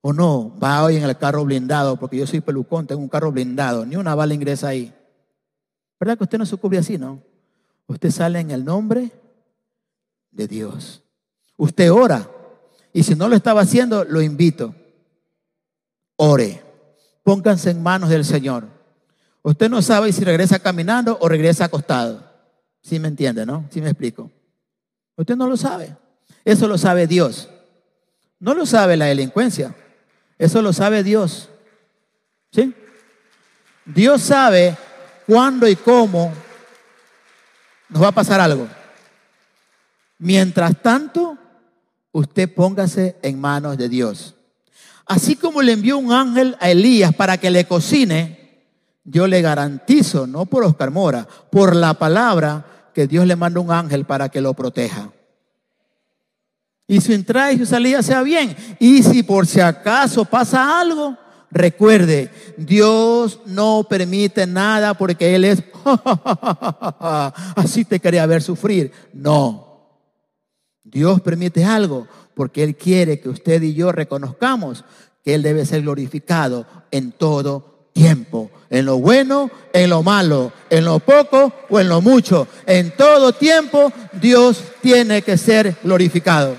[0.02, 3.32] O no, va hoy en el carro blindado, porque yo soy pelucón, tengo un carro
[3.32, 4.94] blindado, ni una bala ingresa ahí.
[6.00, 7.22] ¿Verdad que usted no se cubre así, no?
[7.88, 9.12] Usted sale en el nombre
[10.32, 11.04] de Dios.
[11.58, 12.30] Usted ora.
[12.94, 14.76] Y si no lo estaba haciendo, lo invito.
[16.16, 16.64] Ore.
[17.24, 18.77] Pónganse en manos del Señor.
[19.48, 22.22] Usted no sabe si regresa caminando o regresa acostado.
[22.84, 23.64] ¿Sí me entiende, no?
[23.72, 24.30] ¿Sí me explico?
[25.16, 25.96] Usted no lo sabe.
[26.44, 27.48] Eso lo sabe Dios.
[28.42, 29.74] No lo sabe la delincuencia.
[30.38, 31.48] Eso lo sabe Dios.
[32.52, 32.76] ¿Sí?
[33.86, 34.76] Dios sabe
[35.26, 36.34] cuándo y cómo
[37.88, 38.68] nos va a pasar algo.
[40.18, 41.38] Mientras tanto,
[42.12, 44.36] usted póngase en manos de Dios.
[45.06, 48.37] Así como le envió un ángel a Elías para que le cocine,
[49.10, 53.72] yo le garantizo, no por Oscar Mora, por la palabra, que Dios le manda un
[53.72, 55.12] ángel para que lo proteja.
[56.88, 58.56] Y su entrada y su salida sea bien.
[58.80, 61.18] Y si por si acaso pasa algo,
[61.50, 65.64] recuerde, Dios no permite nada porque Él es,
[67.56, 68.92] así te quería ver sufrir.
[69.14, 70.02] No.
[70.84, 74.84] Dios permite algo porque Él quiere que usted y yo reconozcamos
[75.24, 78.52] que Él debe ser glorificado en todo tiempo.
[78.70, 82.48] En lo bueno, en lo malo, en lo poco o en lo mucho.
[82.68, 86.56] En todo tiempo Dios tiene que ser glorificado.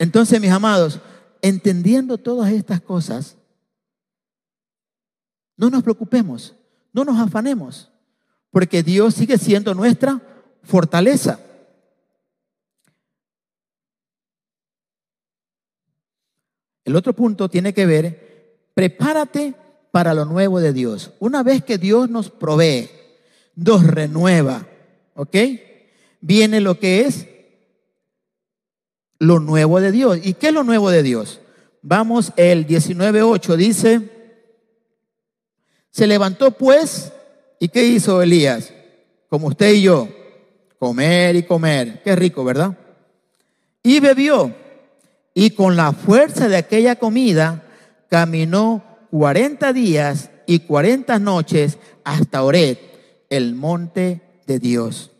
[0.00, 0.98] Entonces, mis amados,
[1.40, 3.36] entendiendo todas estas cosas,
[5.56, 6.56] no nos preocupemos,
[6.92, 7.88] no nos afanemos,
[8.50, 10.20] porque Dios sigue siendo nuestra
[10.64, 11.38] fortaleza.
[16.88, 19.52] El otro punto tiene que ver, prepárate
[19.90, 21.10] para lo nuevo de Dios.
[21.18, 22.88] Una vez que Dios nos provee,
[23.54, 24.66] nos renueva,
[25.14, 25.36] ¿ok?
[26.22, 27.26] Viene lo que es
[29.18, 30.18] lo nuevo de Dios.
[30.22, 31.42] ¿Y qué es lo nuevo de Dios?
[31.82, 34.10] Vamos, el 19.8 dice,
[35.90, 37.12] se levantó pues,
[37.60, 38.72] ¿y qué hizo Elías?
[39.28, 40.08] Como usted y yo,
[40.78, 42.00] comer y comer.
[42.02, 42.78] Qué rico, ¿verdad?
[43.82, 44.67] Y bebió
[45.40, 47.62] y con la fuerza de aquella comida
[48.08, 52.80] caminó 40 días y 40 noches hasta Oret,
[53.30, 55.12] el monte de Dios.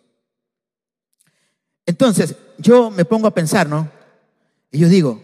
[1.87, 3.89] Entonces, yo me pongo a pensar, ¿no?
[4.73, 5.23] Y yo digo,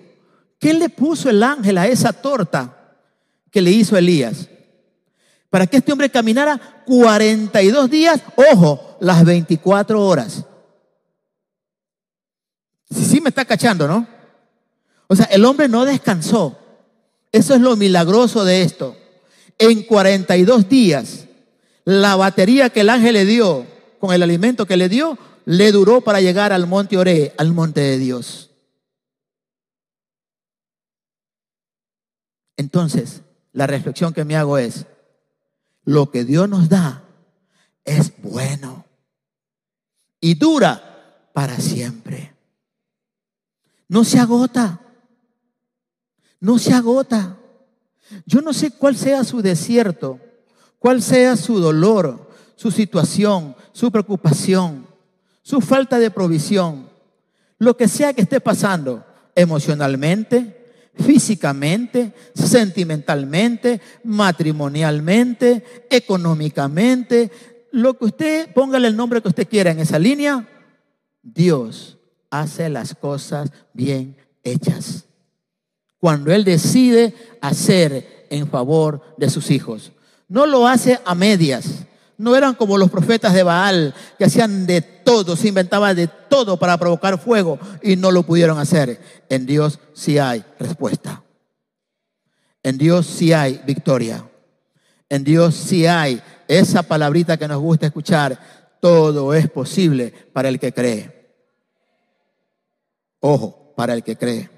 [0.60, 2.94] ¿qué le puso el ángel a esa torta
[3.50, 4.48] que le hizo Elías?
[5.50, 10.44] Para que este hombre caminara 42 días, ojo, las 24 horas.
[12.88, 14.13] Sí, sí me está cachando, ¿no?
[15.08, 16.58] O sea, el hombre no descansó.
[17.32, 18.96] Eso es lo milagroso de esto.
[19.58, 21.26] En 42 días,
[21.84, 23.66] la batería que el ángel le dio
[23.98, 27.80] con el alimento que le dio, le duró para llegar al monte Oré, al monte
[27.80, 28.50] de Dios.
[32.56, 34.86] Entonces, la reflexión que me hago es,
[35.84, 37.04] lo que Dios nos da
[37.84, 38.86] es bueno
[40.20, 42.34] y dura para siempre.
[43.88, 44.80] No se agota
[46.44, 47.38] no se agota.
[48.26, 50.20] Yo no sé cuál sea su desierto,
[50.78, 54.86] cuál sea su dolor, su situación, su preocupación,
[55.40, 56.90] su falta de provisión,
[57.58, 67.32] lo que sea que esté pasando emocionalmente, físicamente, sentimentalmente, matrimonialmente, económicamente,
[67.72, 70.46] lo que usted, póngale el nombre que usted quiera en esa línea,
[71.22, 71.96] Dios
[72.28, 75.03] hace las cosas bien hechas.
[76.04, 79.92] Cuando Él decide hacer en favor de sus hijos.
[80.28, 81.86] No lo hace a medias.
[82.18, 86.58] No eran como los profetas de Baal, que hacían de todo, se inventaban de todo
[86.58, 89.00] para provocar fuego y no lo pudieron hacer.
[89.30, 91.22] En Dios sí hay respuesta.
[92.62, 94.28] En Dios sí hay victoria.
[95.08, 98.38] En Dios sí hay esa palabrita que nos gusta escuchar.
[98.78, 101.34] Todo es posible para el que cree.
[103.20, 104.53] Ojo, para el que cree.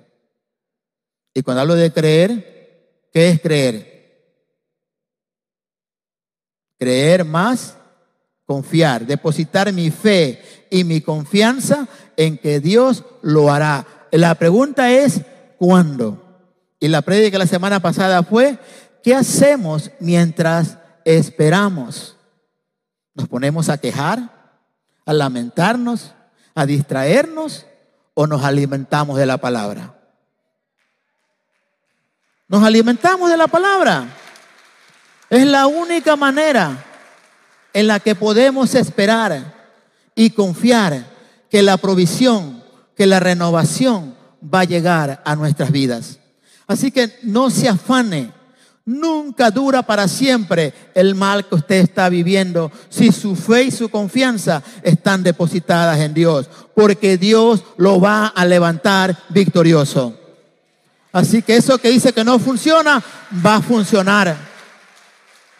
[1.37, 4.40] Y cuando hablo de creer, ¿qué es creer?
[6.79, 7.77] Creer más,
[8.46, 13.87] confiar, depositar mi fe y mi confianza en que Dios lo hará.
[14.12, 15.20] La pregunta es,
[15.59, 16.49] ¿cuándo?
[16.81, 18.59] Y la prédica la semana pasada fue,
[19.03, 22.16] ¿qué hacemos mientras esperamos?
[23.12, 24.55] ¿Nos ponemos a quejar,
[25.05, 26.14] a lamentarnos,
[26.55, 27.66] a distraernos
[28.14, 29.95] o nos alimentamos de la palabra?
[32.48, 34.06] Nos alimentamos de la palabra.
[35.28, 36.85] Es la única manera
[37.72, 39.54] en la que podemos esperar
[40.14, 41.04] y confiar
[41.50, 42.62] que la provisión,
[42.96, 46.20] que la renovación va a llegar a nuestras vidas.
[46.68, 48.32] Así que no se afane.
[48.85, 53.88] Nunca dura para siempre el mal que usted está viviendo si su fe y su
[53.88, 60.26] confianza están depositadas en Dios, porque Dios lo va a levantar victorioso.
[61.16, 63.02] Así que eso que dice que no funciona,
[63.44, 64.37] va a funcionar.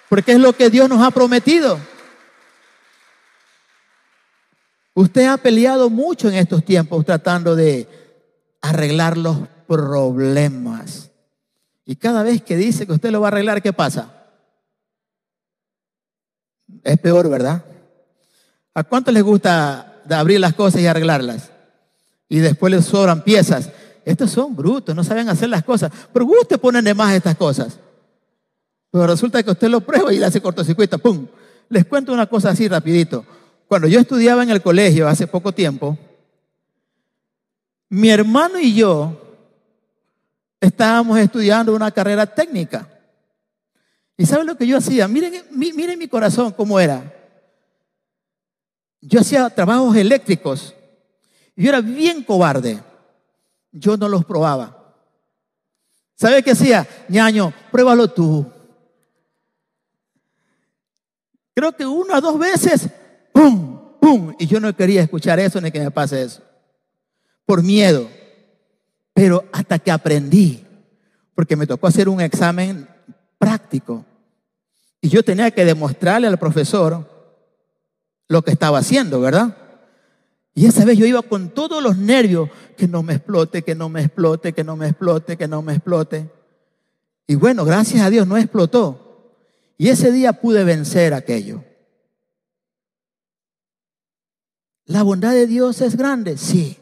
[0.07, 1.81] Porque es lo que Dios nos ha prometido.
[4.93, 7.89] Usted ha peleado mucho en estos tiempos tratando de
[8.61, 11.11] arreglar los problemas.
[11.87, 14.13] Y cada vez que dice que usted lo va a arreglar, ¿qué pasa?
[16.85, 17.65] Es peor, ¿verdad?
[18.75, 21.51] ¿A cuánto les gusta abrir las cosas y arreglarlas?
[22.29, 23.71] Y después les sobran piezas.
[24.07, 25.91] Estos son brutos, no saben hacer las cosas.
[26.13, 27.81] Pero usted ponen de más estas cosas.
[28.93, 31.27] Pero resulta que usted lo prueba y le hace cortocircuito, ¡pum!
[31.69, 33.27] Les cuento una cosa así rapidito.
[33.67, 35.99] Cuando yo estudiaba en el colegio hace poco tiempo,
[37.89, 39.21] mi hermano y yo
[40.61, 42.89] estábamos estudiando una carrera técnica.
[44.17, 45.09] ¿Y saben lo que yo hacía?
[45.09, 47.13] Miren, miren mi corazón cómo era.
[49.01, 50.77] Yo hacía trabajos eléctricos.
[51.57, 52.81] Yo era bien cobarde.
[53.79, 54.95] Yo no los probaba.
[56.15, 56.87] ¿Sabe qué hacía?
[57.09, 58.51] ñaño, pruébalo tú.
[61.55, 62.89] Creo que una o dos veces,
[63.33, 63.99] ¡pum!
[64.01, 64.35] ¡pum!
[64.39, 66.43] Y yo no quería escuchar eso ni que me pase eso.
[67.45, 68.09] Por miedo.
[69.13, 70.65] Pero hasta que aprendí,
[71.35, 72.89] porque me tocó hacer un examen
[73.39, 74.05] práctico.
[75.03, 77.07] Y yo tenía que demostrarle al profesor
[78.29, 79.55] lo que estaba haciendo, ¿verdad?
[80.59, 83.91] Y esa vez yo iba con todos los nervios, que no me explote, que no
[83.91, 86.31] me explote, que no me explote, que no me explote.
[87.27, 89.35] Y bueno, gracias a Dios no explotó.
[89.77, 91.63] Y ese día pude vencer aquello.
[94.87, 96.39] ¿La bondad de Dios es grande?
[96.39, 96.79] Sí.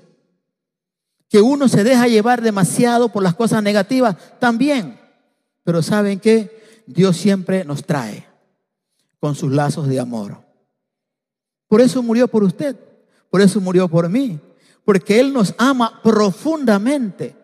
[1.29, 5.01] Que uno se deja llevar demasiado por las cosas negativas, también.
[5.65, 6.85] Pero ¿saben qué?
[6.87, 8.25] Dios siempre nos trae
[9.19, 10.45] con sus lazos de amor.
[11.67, 12.77] Por eso murió por usted,
[13.35, 14.39] por eso murió por mí,
[14.85, 17.35] porque Él nos ama profundamente.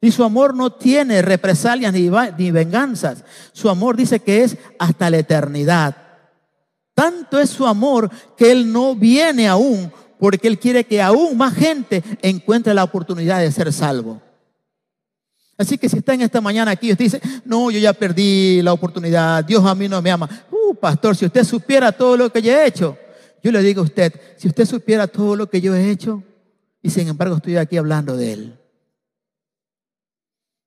[0.00, 3.22] Y su amor no tiene represalias ni, venganzas.
[3.52, 5.96] Su amor dice que es hasta la eternidad.
[6.92, 11.54] Tanto es su amor que Él no viene aún porque Él quiere que aún más
[11.54, 14.20] gente encuentre la oportunidad de ser salvo.
[15.56, 18.60] Así que si está en esta mañana aquí y usted dice, no, yo ya perdí
[18.60, 20.28] la oportunidad, Dios a mí no me ama.
[20.50, 22.98] Uh, pastor, si usted supiera todo lo que yo he hecho,
[23.42, 26.22] yo le digo a usted, si usted supiera todo lo que yo he hecho,
[26.82, 28.58] y sin embargo estoy aquí hablando de Él.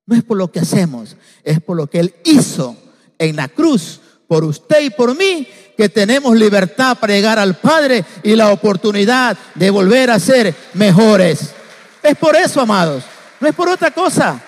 [0.06, 2.76] No es por lo que hacemos, es por lo que Él hizo
[3.18, 8.06] en la cruz por usted y por mí, que tenemos libertad para llegar al Padre
[8.24, 11.54] y la oportunidad de volver a ser mejores.
[12.02, 13.04] Es por eso, amados,
[13.40, 14.42] no es por otra cosa.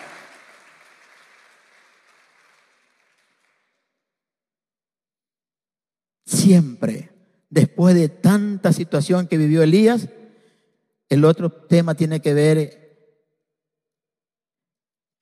[6.26, 7.13] Siempre,
[7.54, 10.10] después de tanta situación que vivió Elías,
[11.10, 12.84] el otro tema tiene que ver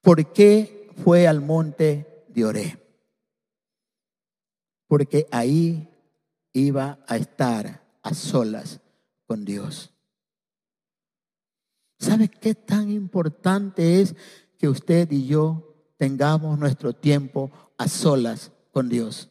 [0.01, 2.77] ¿Por qué fue al monte de Oré?
[4.87, 5.89] Porque ahí
[6.53, 8.81] iba a estar a solas
[9.25, 9.93] con Dios.
[11.99, 14.15] ¿Sabe qué tan importante es
[14.57, 19.30] que usted y yo tengamos nuestro tiempo a solas con Dios?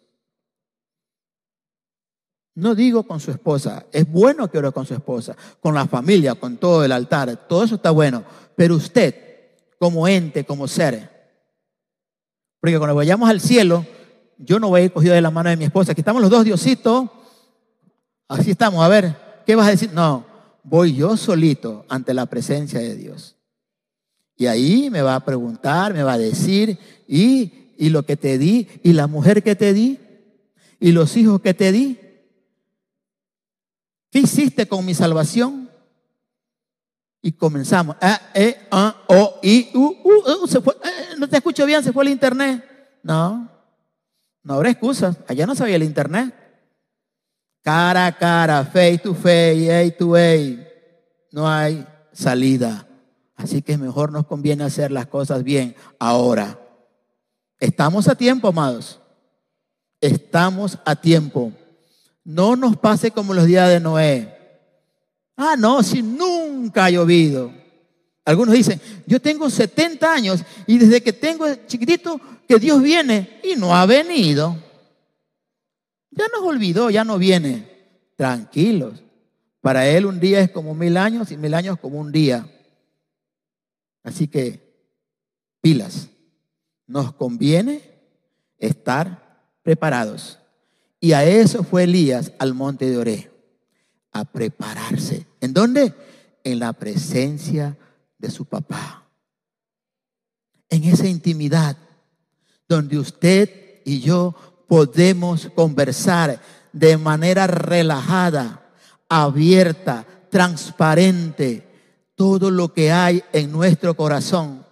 [2.55, 6.35] No digo con su esposa, es bueno que ore con su esposa, con la familia,
[6.35, 8.25] con todo el altar, todo eso está bueno,
[8.57, 9.15] pero usted
[9.79, 11.09] como ente, como ser,
[12.61, 13.87] porque cuando vayamos al cielo,
[14.37, 16.31] yo no voy a ir cogido de la mano de mi esposa, aquí estamos los
[16.31, 17.11] dos, Diosito,
[18.29, 19.91] así estamos, a ver, ¿qué vas a decir?
[19.95, 20.27] No,
[20.65, 23.37] voy yo solito ante la presencia de Dios.
[24.37, 28.39] Y ahí me va a preguntar, me va a decir, y, y lo que te
[28.39, 29.99] di, y la mujer que te di,
[30.79, 32.00] y los hijos que te di,
[34.11, 35.71] ¿Qué hiciste con mi salvación?
[37.23, 37.97] Y comenzamos.
[38.01, 40.75] A, E, A, O, I, U, U, se fue.
[40.83, 42.65] Eh, no te escucho bien, se fue el internet.
[43.03, 43.49] No,
[44.43, 45.17] no habrá excusas.
[45.29, 46.35] Allá no sabía el internet.
[47.63, 50.37] Cara a cara, face to face, A to A.
[51.31, 52.87] No hay salida.
[53.37, 56.59] Así que mejor nos conviene hacer las cosas bien ahora.
[57.59, 59.01] Estamos a tiempo, amados.
[60.01, 61.53] Estamos a tiempo.
[62.31, 64.33] No nos pase como los días de Noé.
[65.37, 67.53] Ah, no, si nunca ha llovido.
[68.25, 73.57] Algunos dicen, yo tengo 70 años y desde que tengo chiquitito que Dios viene y
[73.57, 74.57] no ha venido.
[76.13, 77.69] Ya nos olvidó, ya no viene.
[78.15, 79.03] Tranquilos.
[79.61, 82.49] Para Él un día es como mil años y mil años como un día.
[84.05, 84.73] Así que,
[85.61, 86.09] pilas.
[86.87, 87.83] Nos conviene
[88.57, 90.40] estar preparados.
[91.01, 93.31] Y a eso fue Elías al monte de Oré,
[94.13, 95.27] a prepararse.
[95.41, 95.95] ¿En dónde?
[96.45, 97.79] En la presencia
[98.19, 99.09] de su papá.
[100.69, 101.77] En esa intimidad
[102.69, 104.35] donde usted y yo
[104.69, 106.41] podemos conversar
[106.73, 108.63] de manera relajada,
[109.09, 111.67] abierta, transparente,
[112.15, 114.65] todo lo que hay en nuestro corazón.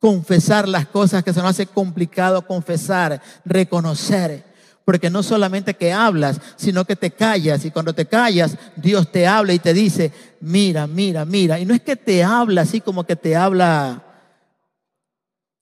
[0.00, 4.47] Confesar las cosas que se nos hace complicado confesar, reconocer
[4.88, 7.62] porque no solamente que hablas, sino que te callas.
[7.66, 10.10] Y cuando te callas, Dios te habla y te dice,
[10.40, 11.60] mira, mira, mira.
[11.60, 14.02] Y no es que te habla así como que te habla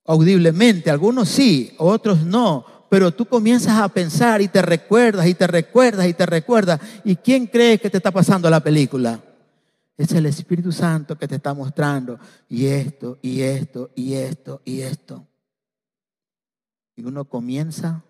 [0.04, 0.92] audiblemente.
[0.92, 2.64] Algunos sí, otros no.
[2.88, 6.80] Pero tú comienzas a pensar y te recuerdas y te recuerdas y te recuerdas.
[7.02, 9.18] ¿Y quién cree que te está pasando la película?
[9.96, 12.16] Es el Espíritu Santo que te está mostrando.
[12.48, 15.26] Y esto, y esto, y esto, y esto.
[16.94, 18.04] Y uno comienza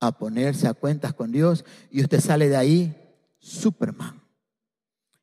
[0.00, 2.96] a ponerse a cuentas con Dios y usted sale de ahí
[3.38, 4.22] Superman,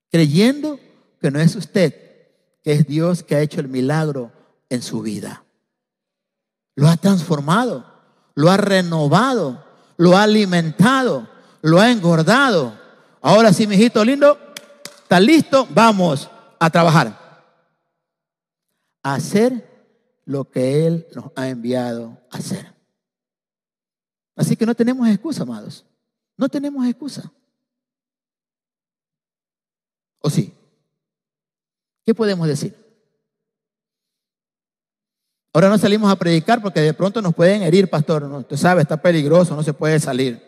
[0.09, 0.80] creyendo
[1.19, 1.93] que no es usted,
[2.63, 4.32] que es Dios que ha hecho el milagro
[4.69, 5.43] en su vida.
[6.76, 7.86] Lo ha transformado,
[8.36, 9.63] lo ha renovado,
[9.97, 11.30] lo ha alimentado,
[11.61, 12.80] lo ha engordado.
[13.21, 14.38] Ahora sí, mi hijito lindo,
[15.03, 17.19] está listo, vamos a trabajar.
[19.03, 19.69] A hacer
[20.26, 22.72] lo que Él nos ha enviado a hacer.
[24.36, 25.86] Así que no tenemos excusa, amados.
[26.38, 27.31] No tenemos excusa.
[30.19, 30.53] ¿O sí?
[32.05, 32.75] ¿Qué podemos decir?
[35.53, 38.23] Ahora no salimos a predicar porque de pronto nos pueden herir, pastor.
[38.23, 40.41] usted sabe, está peligroso, no se puede salir.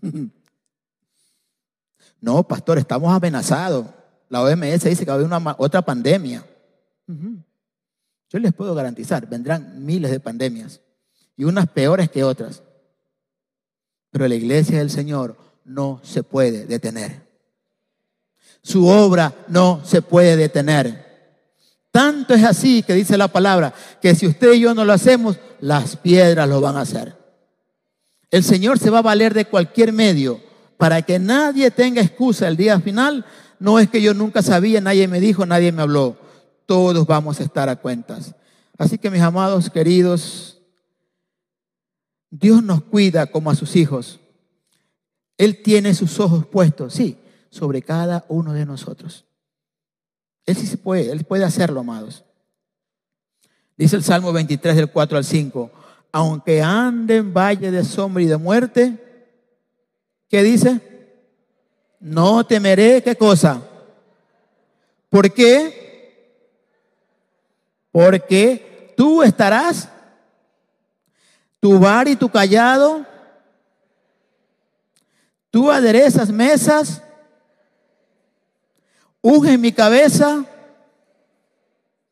[2.22, 3.84] No, pastor, estamos amenazados.
[4.28, 6.46] La OMS dice que va a haber una, otra pandemia.
[7.08, 10.80] Yo les puedo garantizar, vendrán miles de pandemias
[11.36, 12.62] y unas peores que otras.
[14.12, 17.26] Pero la iglesia del Señor no se puede detener.
[18.62, 21.10] Su obra no se puede detener.
[21.90, 25.38] Tanto es así que dice la palabra que si usted y yo no lo hacemos,
[25.60, 27.16] las piedras lo van a hacer.
[28.30, 30.40] El Señor se va a valer de cualquier medio
[30.76, 33.24] para que nadie tenga excusa el día final.
[33.58, 36.16] No es que yo nunca sabía, nadie me dijo, nadie me habló.
[36.66, 38.34] Todos vamos a estar a cuentas.
[38.78, 40.51] Así que mis amados queridos,
[42.32, 44.18] Dios nos cuida como a sus hijos.
[45.36, 47.18] Él tiene sus ojos puestos, sí,
[47.50, 49.26] sobre cada uno de nosotros.
[50.46, 52.24] Él sí se puede, Él puede hacerlo, amados.
[53.76, 55.70] Dice el Salmo 23 del 4 al 5,
[56.10, 58.96] aunque ande en valle de sombra y de muerte,
[60.30, 60.80] ¿qué dice?
[62.00, 63.62] No temeré, ¿qué cosa?
[65.10, 66.32] ¿Por qué?
[67.90, 69.91] Porque tú estarás
[71.62, 73.06] tu bar y tu callado,
[75.48, 77.00] tú aderezas mesas,
[79.20, 80.44] unge mi cabeza,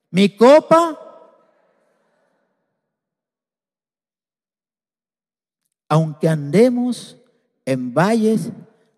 [0.09, 0.97] mi copa,
[5.89, 7.17] aunque andemos
[7.65, 8.53] en valles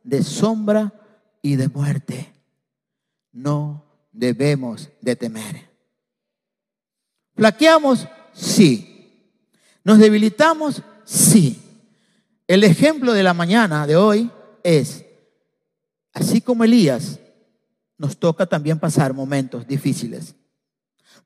[0.05, 0.93] de sombra
[1.41, 2.31] y de muerte,
[3.33, 3.83] no
[4.13, 5.71] debemos de temer.
[7.35, 8.07] ¿Flaqueamos?
[8.35, 8.92] Sí.
[9.85, 10.83] ¿Nos debilitamos?
[11.05, 11.61] Sí.
[12.47, 14.31] El ejemplo de la mañana de hoy
[14.63, 15.05] es,
[16.13, 17.19] así como Elías,
[17.99, 20.35] nos toca también pasar momentos difíciles.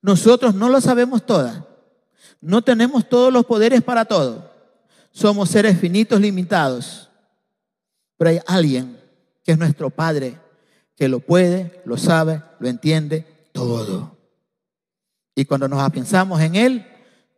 [0.03, 1.63] Nosotros no lo sabemos todas.
[2.41, 4.53] No tenemos todos los poderes para todo.
[5.11, 7.09] Somos seres finitos, limitados.
[8.17, 9.01] Pero hay alguien
[9.43, 10.39] que es nuestro Padre,
[10.97, 14.17] que lo puede, lo sabe, lo entiende todo.
[15.35, 16.87] Y cuando nos pensamos en Él,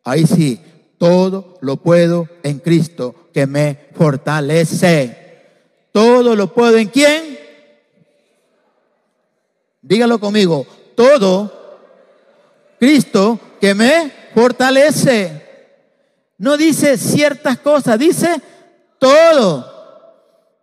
[0.04, 0.60] ahí sí,
[0.98, 5.16] todo lo puedo en Cristo que me fortalece.
[5.92, 7.38] Todo lo puedo en quién?
[9.80, 10.66] Dígalo conmigo.
[10.94, 11.58] Todo
[12.78, 15.46] Cristo que me fortalece.
[16.38, 18.40] No dice ciertas cosas, dice
[18.98, 19.76] todo.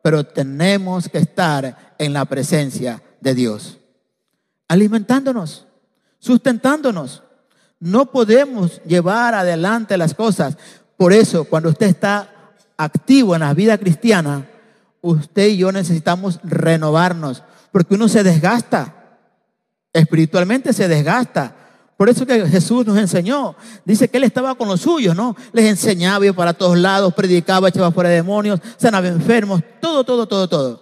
[0.02, 3.78] Pero tenemos que estar en la presencia de Dios,
[4.68, 5.66] alimentándonos,
[6.20, 7.24] sustentándonos.
[7.80, 10.58] No podemos llevar adelante las cosas.
[10.98, 14.48] Por eso, cuando usted está activo en la vida cristiana,
[15.02, 19.20] usted y yo necesitamos renovarnos, porque uno se desgasta,
[19.94, 21.56] espiritualmente se desgasta.
[21.98, 23.56] Por eso que Jesús nos enseñó.
[23.86, 25.36] Dice que Él estaba con los suyos, ¿no?
[25.54, 30.50] Les enseñaba, iba para todos lados, predicaba, echaba fuera demonios, sanaba enfermos, todo, todo, todo,
[30.50, 30.82] todo.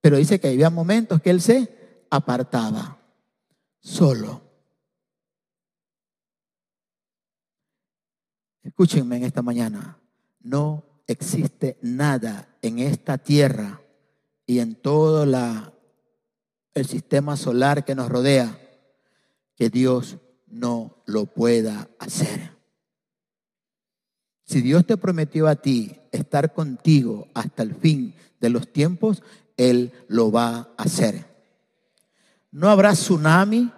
[0.00, 2.98] Pero dice que había momentos que Él se apartaba,
[3.80, 4.47] solo.
[8.62, 9.98] Escúchenme en esta mañana.
[10.40, 13.80] No existe nada en esta tierra
[14.46, 15.24] y en todo
[16.74, 18.58] el sistema solar que nos rodea
[19.56, 22.52] que Dios no lo pueda hacer.
[24.44, 29.22] Si Dios te prometió a ti estar contigo hasta el fin de los tiempos,
[29.56, 31.26] Él lo va a hacer.
[32.50, 33.70] No habrá tsunami,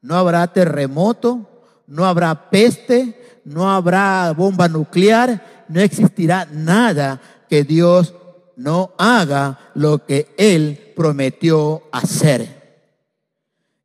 [0.00, 8.12] no habrá terremoto, no habrá peste, no habrá bomba nuclear, no existirá nada que Dios
[8.56, 12.56] no haga lo que Él prometió hacer.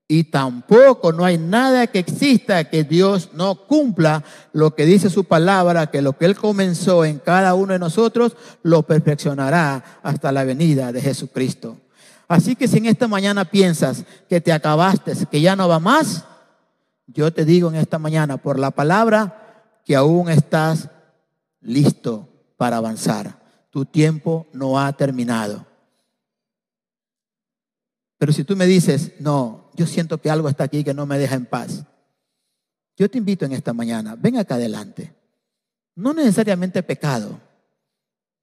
[0.07, 5.26] Y tampoco no hay nada que exista que Dios no cumpla lo que dice su
[5.26, 10.43] palabra, que lo que Él comenzó en cada uno de nosotros lo perfeccionará hasta la
[10.43, 11.78] venida de Jesucristo.
[12.28, 16.26] Así que si en esta mañana piensas que te acabaste, que ya no va más,
[17.05, 19.41] yo te digo en esta mañana por la palabra
[19.86, 20.90] que aún estás
[21.62, 22.28] listo
[22.58, 23.40] para avanzar.
[23.70, 25.66] Tu tiempo no ha terminado.
[28.18, 31.18] Pero si tú me dices, no, yo siento que algo está aquí que no me
[31.18, 31.84] deja en paz,
[32.98, 35.14] yo te invito en esta mañana, ven acá adelante.
[35.96, 37.40] No necesariamente pecado,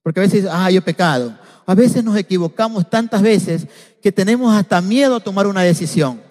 [0.09, 1.39] porque a veces, ah, yo he pecado.
[1.67, 3.67] A veces nos equivocamos tantas veces
[4.01, 6.23] que tenemos hasta miedo a tomar una decisión.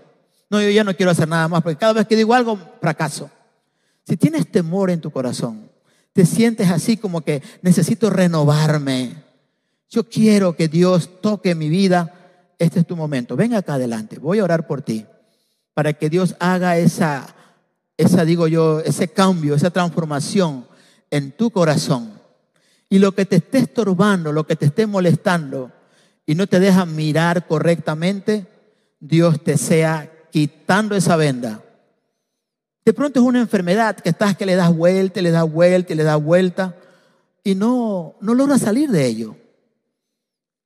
[0.50, 3.30] No, yo ya no quiero hacer nada más, porque cada vez que digo algo, fracaso.
[4.08, 5.70] Si tienes temor en tu corazón,
[6.14, 9.24] te sientes así como que necesito renovarme.
[9.90, 12.14] Yo quiero que Dios toque mi vida
[12.58, 13.36] este es tu momento.
[13.36, 14.18] Ven acá adelante.
[14.18, 15.06] Voy a orar por ti.
[15.74, 17.28] Para que Dios haga esa,
[17.98, 20.66] esa, digo yo, ese cambio, esa transformación
[21.12, 22.14] en tu corazón.
[22.90, 25.72] Y lo que te esté estorbando, lo que te esté molestando
[26.26, 28.48] y no te deja mirar correctamente,
[29.00, 31.62] Dios te sea quitando esa venda.
[32.88, 36.04] De pronto es una enfermedad que estás que le das vuelta, le das vuelta le
[36.04, 36.74] das vuelta
[37.44, 39.36] y no, no logras salir de ello.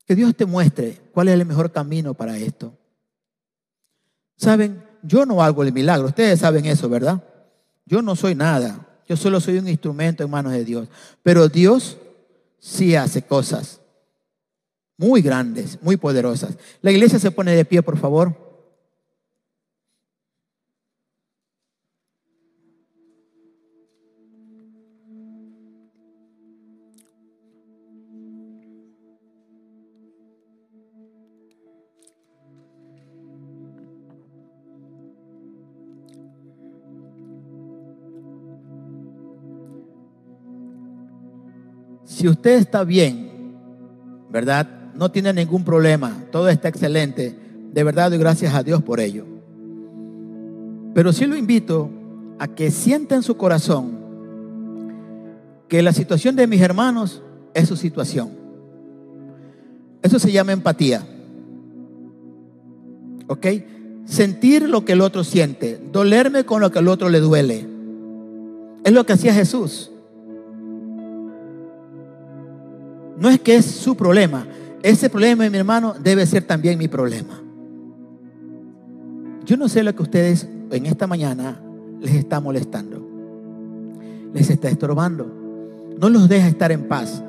[0.05, 2.78] Que Dios te muestre cuál es el mejor camino para esto.
[4.38, 7.24] Saben, yo no hago el milagro, ustedes saben eso, ¿verdad?
[7.88, 10.89] Yo no soy nada, yo solo soy un instrumento en manos de Dios.
[11.24, 11.97] Pero Dios
[12.59, 13.82] sí hace cosas
[14.95, 16.55] muy grandes, muy poderosas.
[16.84, 18.51] La iglesia se pone de pie, por favor.
[42.22, 43.32] Si usted está bien,
[44.30, 44.67] ¿verdad?
[44.93, 47.36] No tiene ningún problema, todo está excelente.
[47.74, 49.26] De verdad doy gracias a Dios por ello.
[50.93, 51.89] Pero sí lo invito
[52.38, 53.97] a que sienta en su corazón
[55.67, 57.24] que la situación de mis hermanos
[57.55, 58.30] es su situación.
[60.03, 61.03] Eso se llama empatía.
[63.30, 63.47] ¿Ok?
[64.05, 67.65] Sentir lo que el otro siente, dolerme con lo que el otro le duele.
[68.84, 69.91] Es lo que hacía Jesús.
[73.22, 74.47] No es que es su problema.
[74.82, 77.39] Ese problema de mi hermano debe ser también mi problema.
[79.45, 81.61] Yo no sé lo que ustedes en esta mañana
[81.99, 83.07] les está molestando.
[84.34, 85.32] Les está estorbando.
[85.99, 87.24] No los deja estar en paz.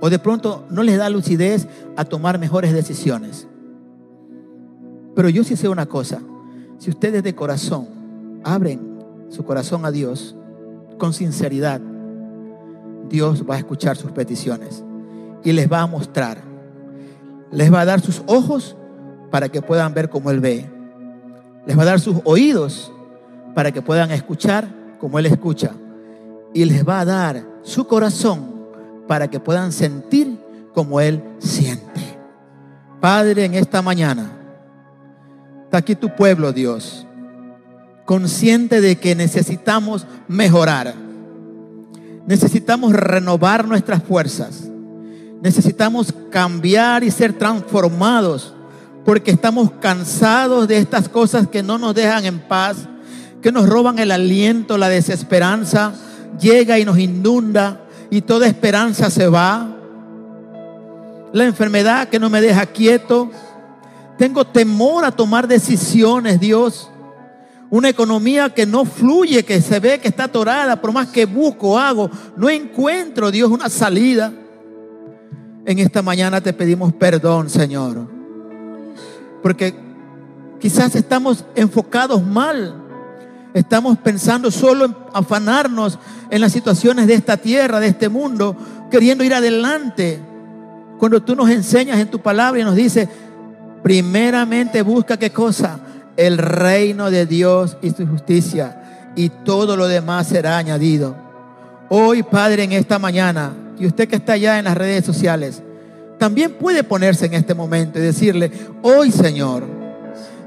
[0.00, 1.66] O de pronto no les da lucidez
[1.96, 3.48] a tomar mejores decisiones.
[5.14, 6.20] Pero yo sí sé una cosa.
[6.76, 7.88] Si ustedes de corazón
[8.44, 8.98] abren
[9.30, 10.36] su corazón a Dios
[10.98, 11.80] con sinceridad,
[13.08, 14.84] Dios va a escuchar sus peticiones
[15.44, 16.38] y les va a mostrar.
[17.50, 18.76] Les va a dar sus ojos
[19.30, 20.70] para que puedan ver como Él ve.
[21.66, 22.92] Les va a dar sus oídos
[23.54, 24.68] para que puedan escuchar
[24.98, 25.72] como Él escucha.
[26.54, 28.52] Y les va a dar su corazón
[29.06, 30.38] para que puedan sentir
[30.74, 32.00] como Él siente.
[33.00, 34.30] Padre, en esta mañana
[35.64, 37.06] está aquí tu pueblo, Dios,
[38.04, 40.94] consciente de que necesitamos mejorar.
[42.26, 44.71] Necesitamos renovar nuestras fuerzas.
[45.42, 48.54] Necesitamos cambiar y ser transformados
[49.04, 52.76] porque estamos cansados de estas cosas que no nos dejan en paz,
[53.42, 55.94] que nos roban el aliento, la desesperanza,
[56.40, 59.68] llega y nos inunda y toda esperanza se va.
[61.32, 63.30] La enfermedad que no me deja quieto.
[64.18, 66.88] Tengo temor a tomar decisiones, Dios.
[67.68, 71.76] Una economía que no fluye, que se ve que está atorada, por más que busco,
[71.76, 74.32] hago, no encuentro, Dios, una salida.
[75.64, 78.06] En esta mañana te pedimos perdón, Señor.
[79.42, 79.74] Porque
[80.60, 82.74] quizás estamos enfocados mal.
[83.54, 85.98] Estamos pensando solo en afanarnos
[86.30, 88.56] en las situaciones de esta tierra, de este mundo,
[88.90, 90.20] queriendo ir adelante.
[90.98, 93.08] Cuando tú nos enseñas en tu palabra y nos dices,
[93.82, 95.80] primeramente busca qué cosa?
[96.16, 101.16] el reino de Dios y su justicia y todo lo demás será añadido.
[101.88, 103.52] Hoy, Padre, en esta mañana,
[103.82, 105.60] y usted que está allá en las redes sociales,
[106.16, 109.64] también puede ponerse en este momento y decirle, hoy Señor,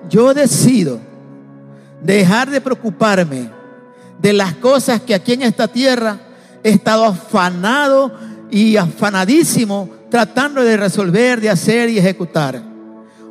[0.09, 0.99] yo decido
[2.01, 3.49] dejar de preocuparme
[4.21, 6.17] de las cosas que aquí en esta tierra
[6.63, 8.13] he estado afanado
[8.49, 12.61] y afanadísimo tratando de resolver, de hacer y ejecutar.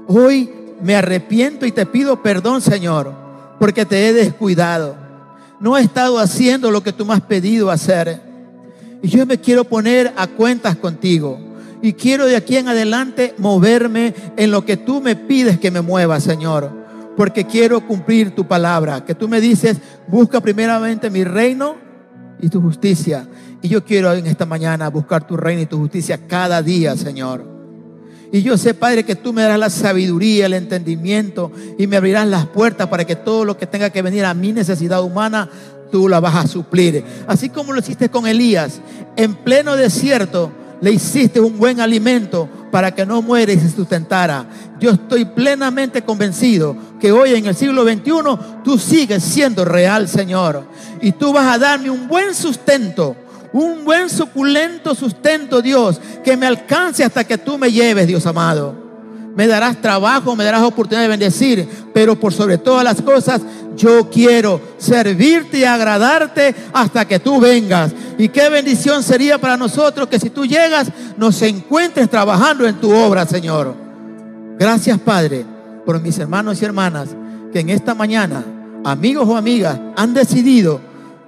[0.07, 0.53] Hoy
[0.83, 3.11] me arrepiento y te pido perdón, Señor,
[3.59, 4.97] porque te he descuidado.
[5.61, 8.34] No he estado haciendo lo que tú me has pedido hacer.
[9.05, 11.39] Y yo me quiero poner a cuentas contigo.
[11.83, 15.83] Y quiero de aquí en adelante moverme en lo que tú me pides que me
[15.83, 16.71] mueva, Señor.
[17.15, 19.05] Porque quiero cumplir tu palabra.
[19.05, 19.77] Que tú me dices,
[20.09, 21.77] busca primeramente mi reino
[22.41, 23.29] y tu justicia.
[23.61, 27.55] Y yo quiero en esta mañana buscar tu reino y tu justicia cada día, Señor.
[28.35, 32.27] Y yo sé, Padre, que tú me darás la sabiduría, el entendimiento y me abrirás
[32.27, 35.49] las puertas para que todo lo que tenga que venir a mi necesidad humana,
[35.95, 37.05] tú la vas a suplir.
[37.29, 38.81] Así como lo hiciste con Elías,
[39.15, 44.45] en pleno desierto le hiciste un buen alimento para que no muera y se sustentara.
[44.81, 48.11] Yo estoy plenamente convencido que hoy en el siglo XXI
[48.65, 50.65] tú sigues siendo real, Señor.
[51.01, 53.15] Y tú vas a darme un buen sustento
[53.53, 58.84] un buen suculento sustento, Dios, que me alcance hasta que tú me lleves, Dios amado.
[59.37, 63.43] Me darás trabajo, me darás oportunidad de bendecir, pero por sobre todas las cosas,
[63.77, 67.93] yo quiero servirte y agradarte hasta que tú vengas.
[68.17, 72.93] Y qué bendición sería para nosotros que si tú llegas, nos encuentres trabajando en tu
[72.93, 73.75] obra, Señor.
[74.57, 75.45] Gracias, Padre,
[75.85, 77.09] por mis hermanos y hermanas
[77.53, 78.45] que en esta mañana,
[78.85, 80.81] amigos o amigas, han decidido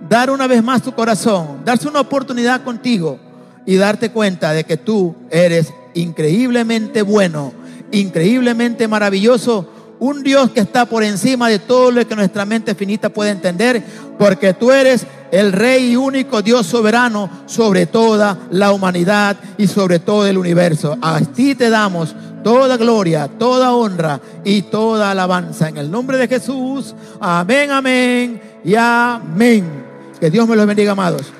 [0.08, 3.18] dar una vez más tu corazón, darse una oportunidad contigo
[3.64, 7.52] y darte cuenta de que tú eres increíblemente bueno,
[7.92, 9.68] increíblemente maravilloso,
[9.98, 13.82] un Dios que está por encima de todo lo que nuestra mente finita puede entender,
[14.18, 19.98] porque tú eres el Rey y único Dios soberano sobre toda la humanidad y sobre
[19.98, 20.96] todo el universo.
[21.00, 22.14] A ti te damos
[22.44, 25.68] toda gloria, toda honra y toda alabanza.
[25.68, 29.84] En el nombre de Jesús, amén, amén y amén.
[30.20, 31.32] Que Dios me los bendiga, amados.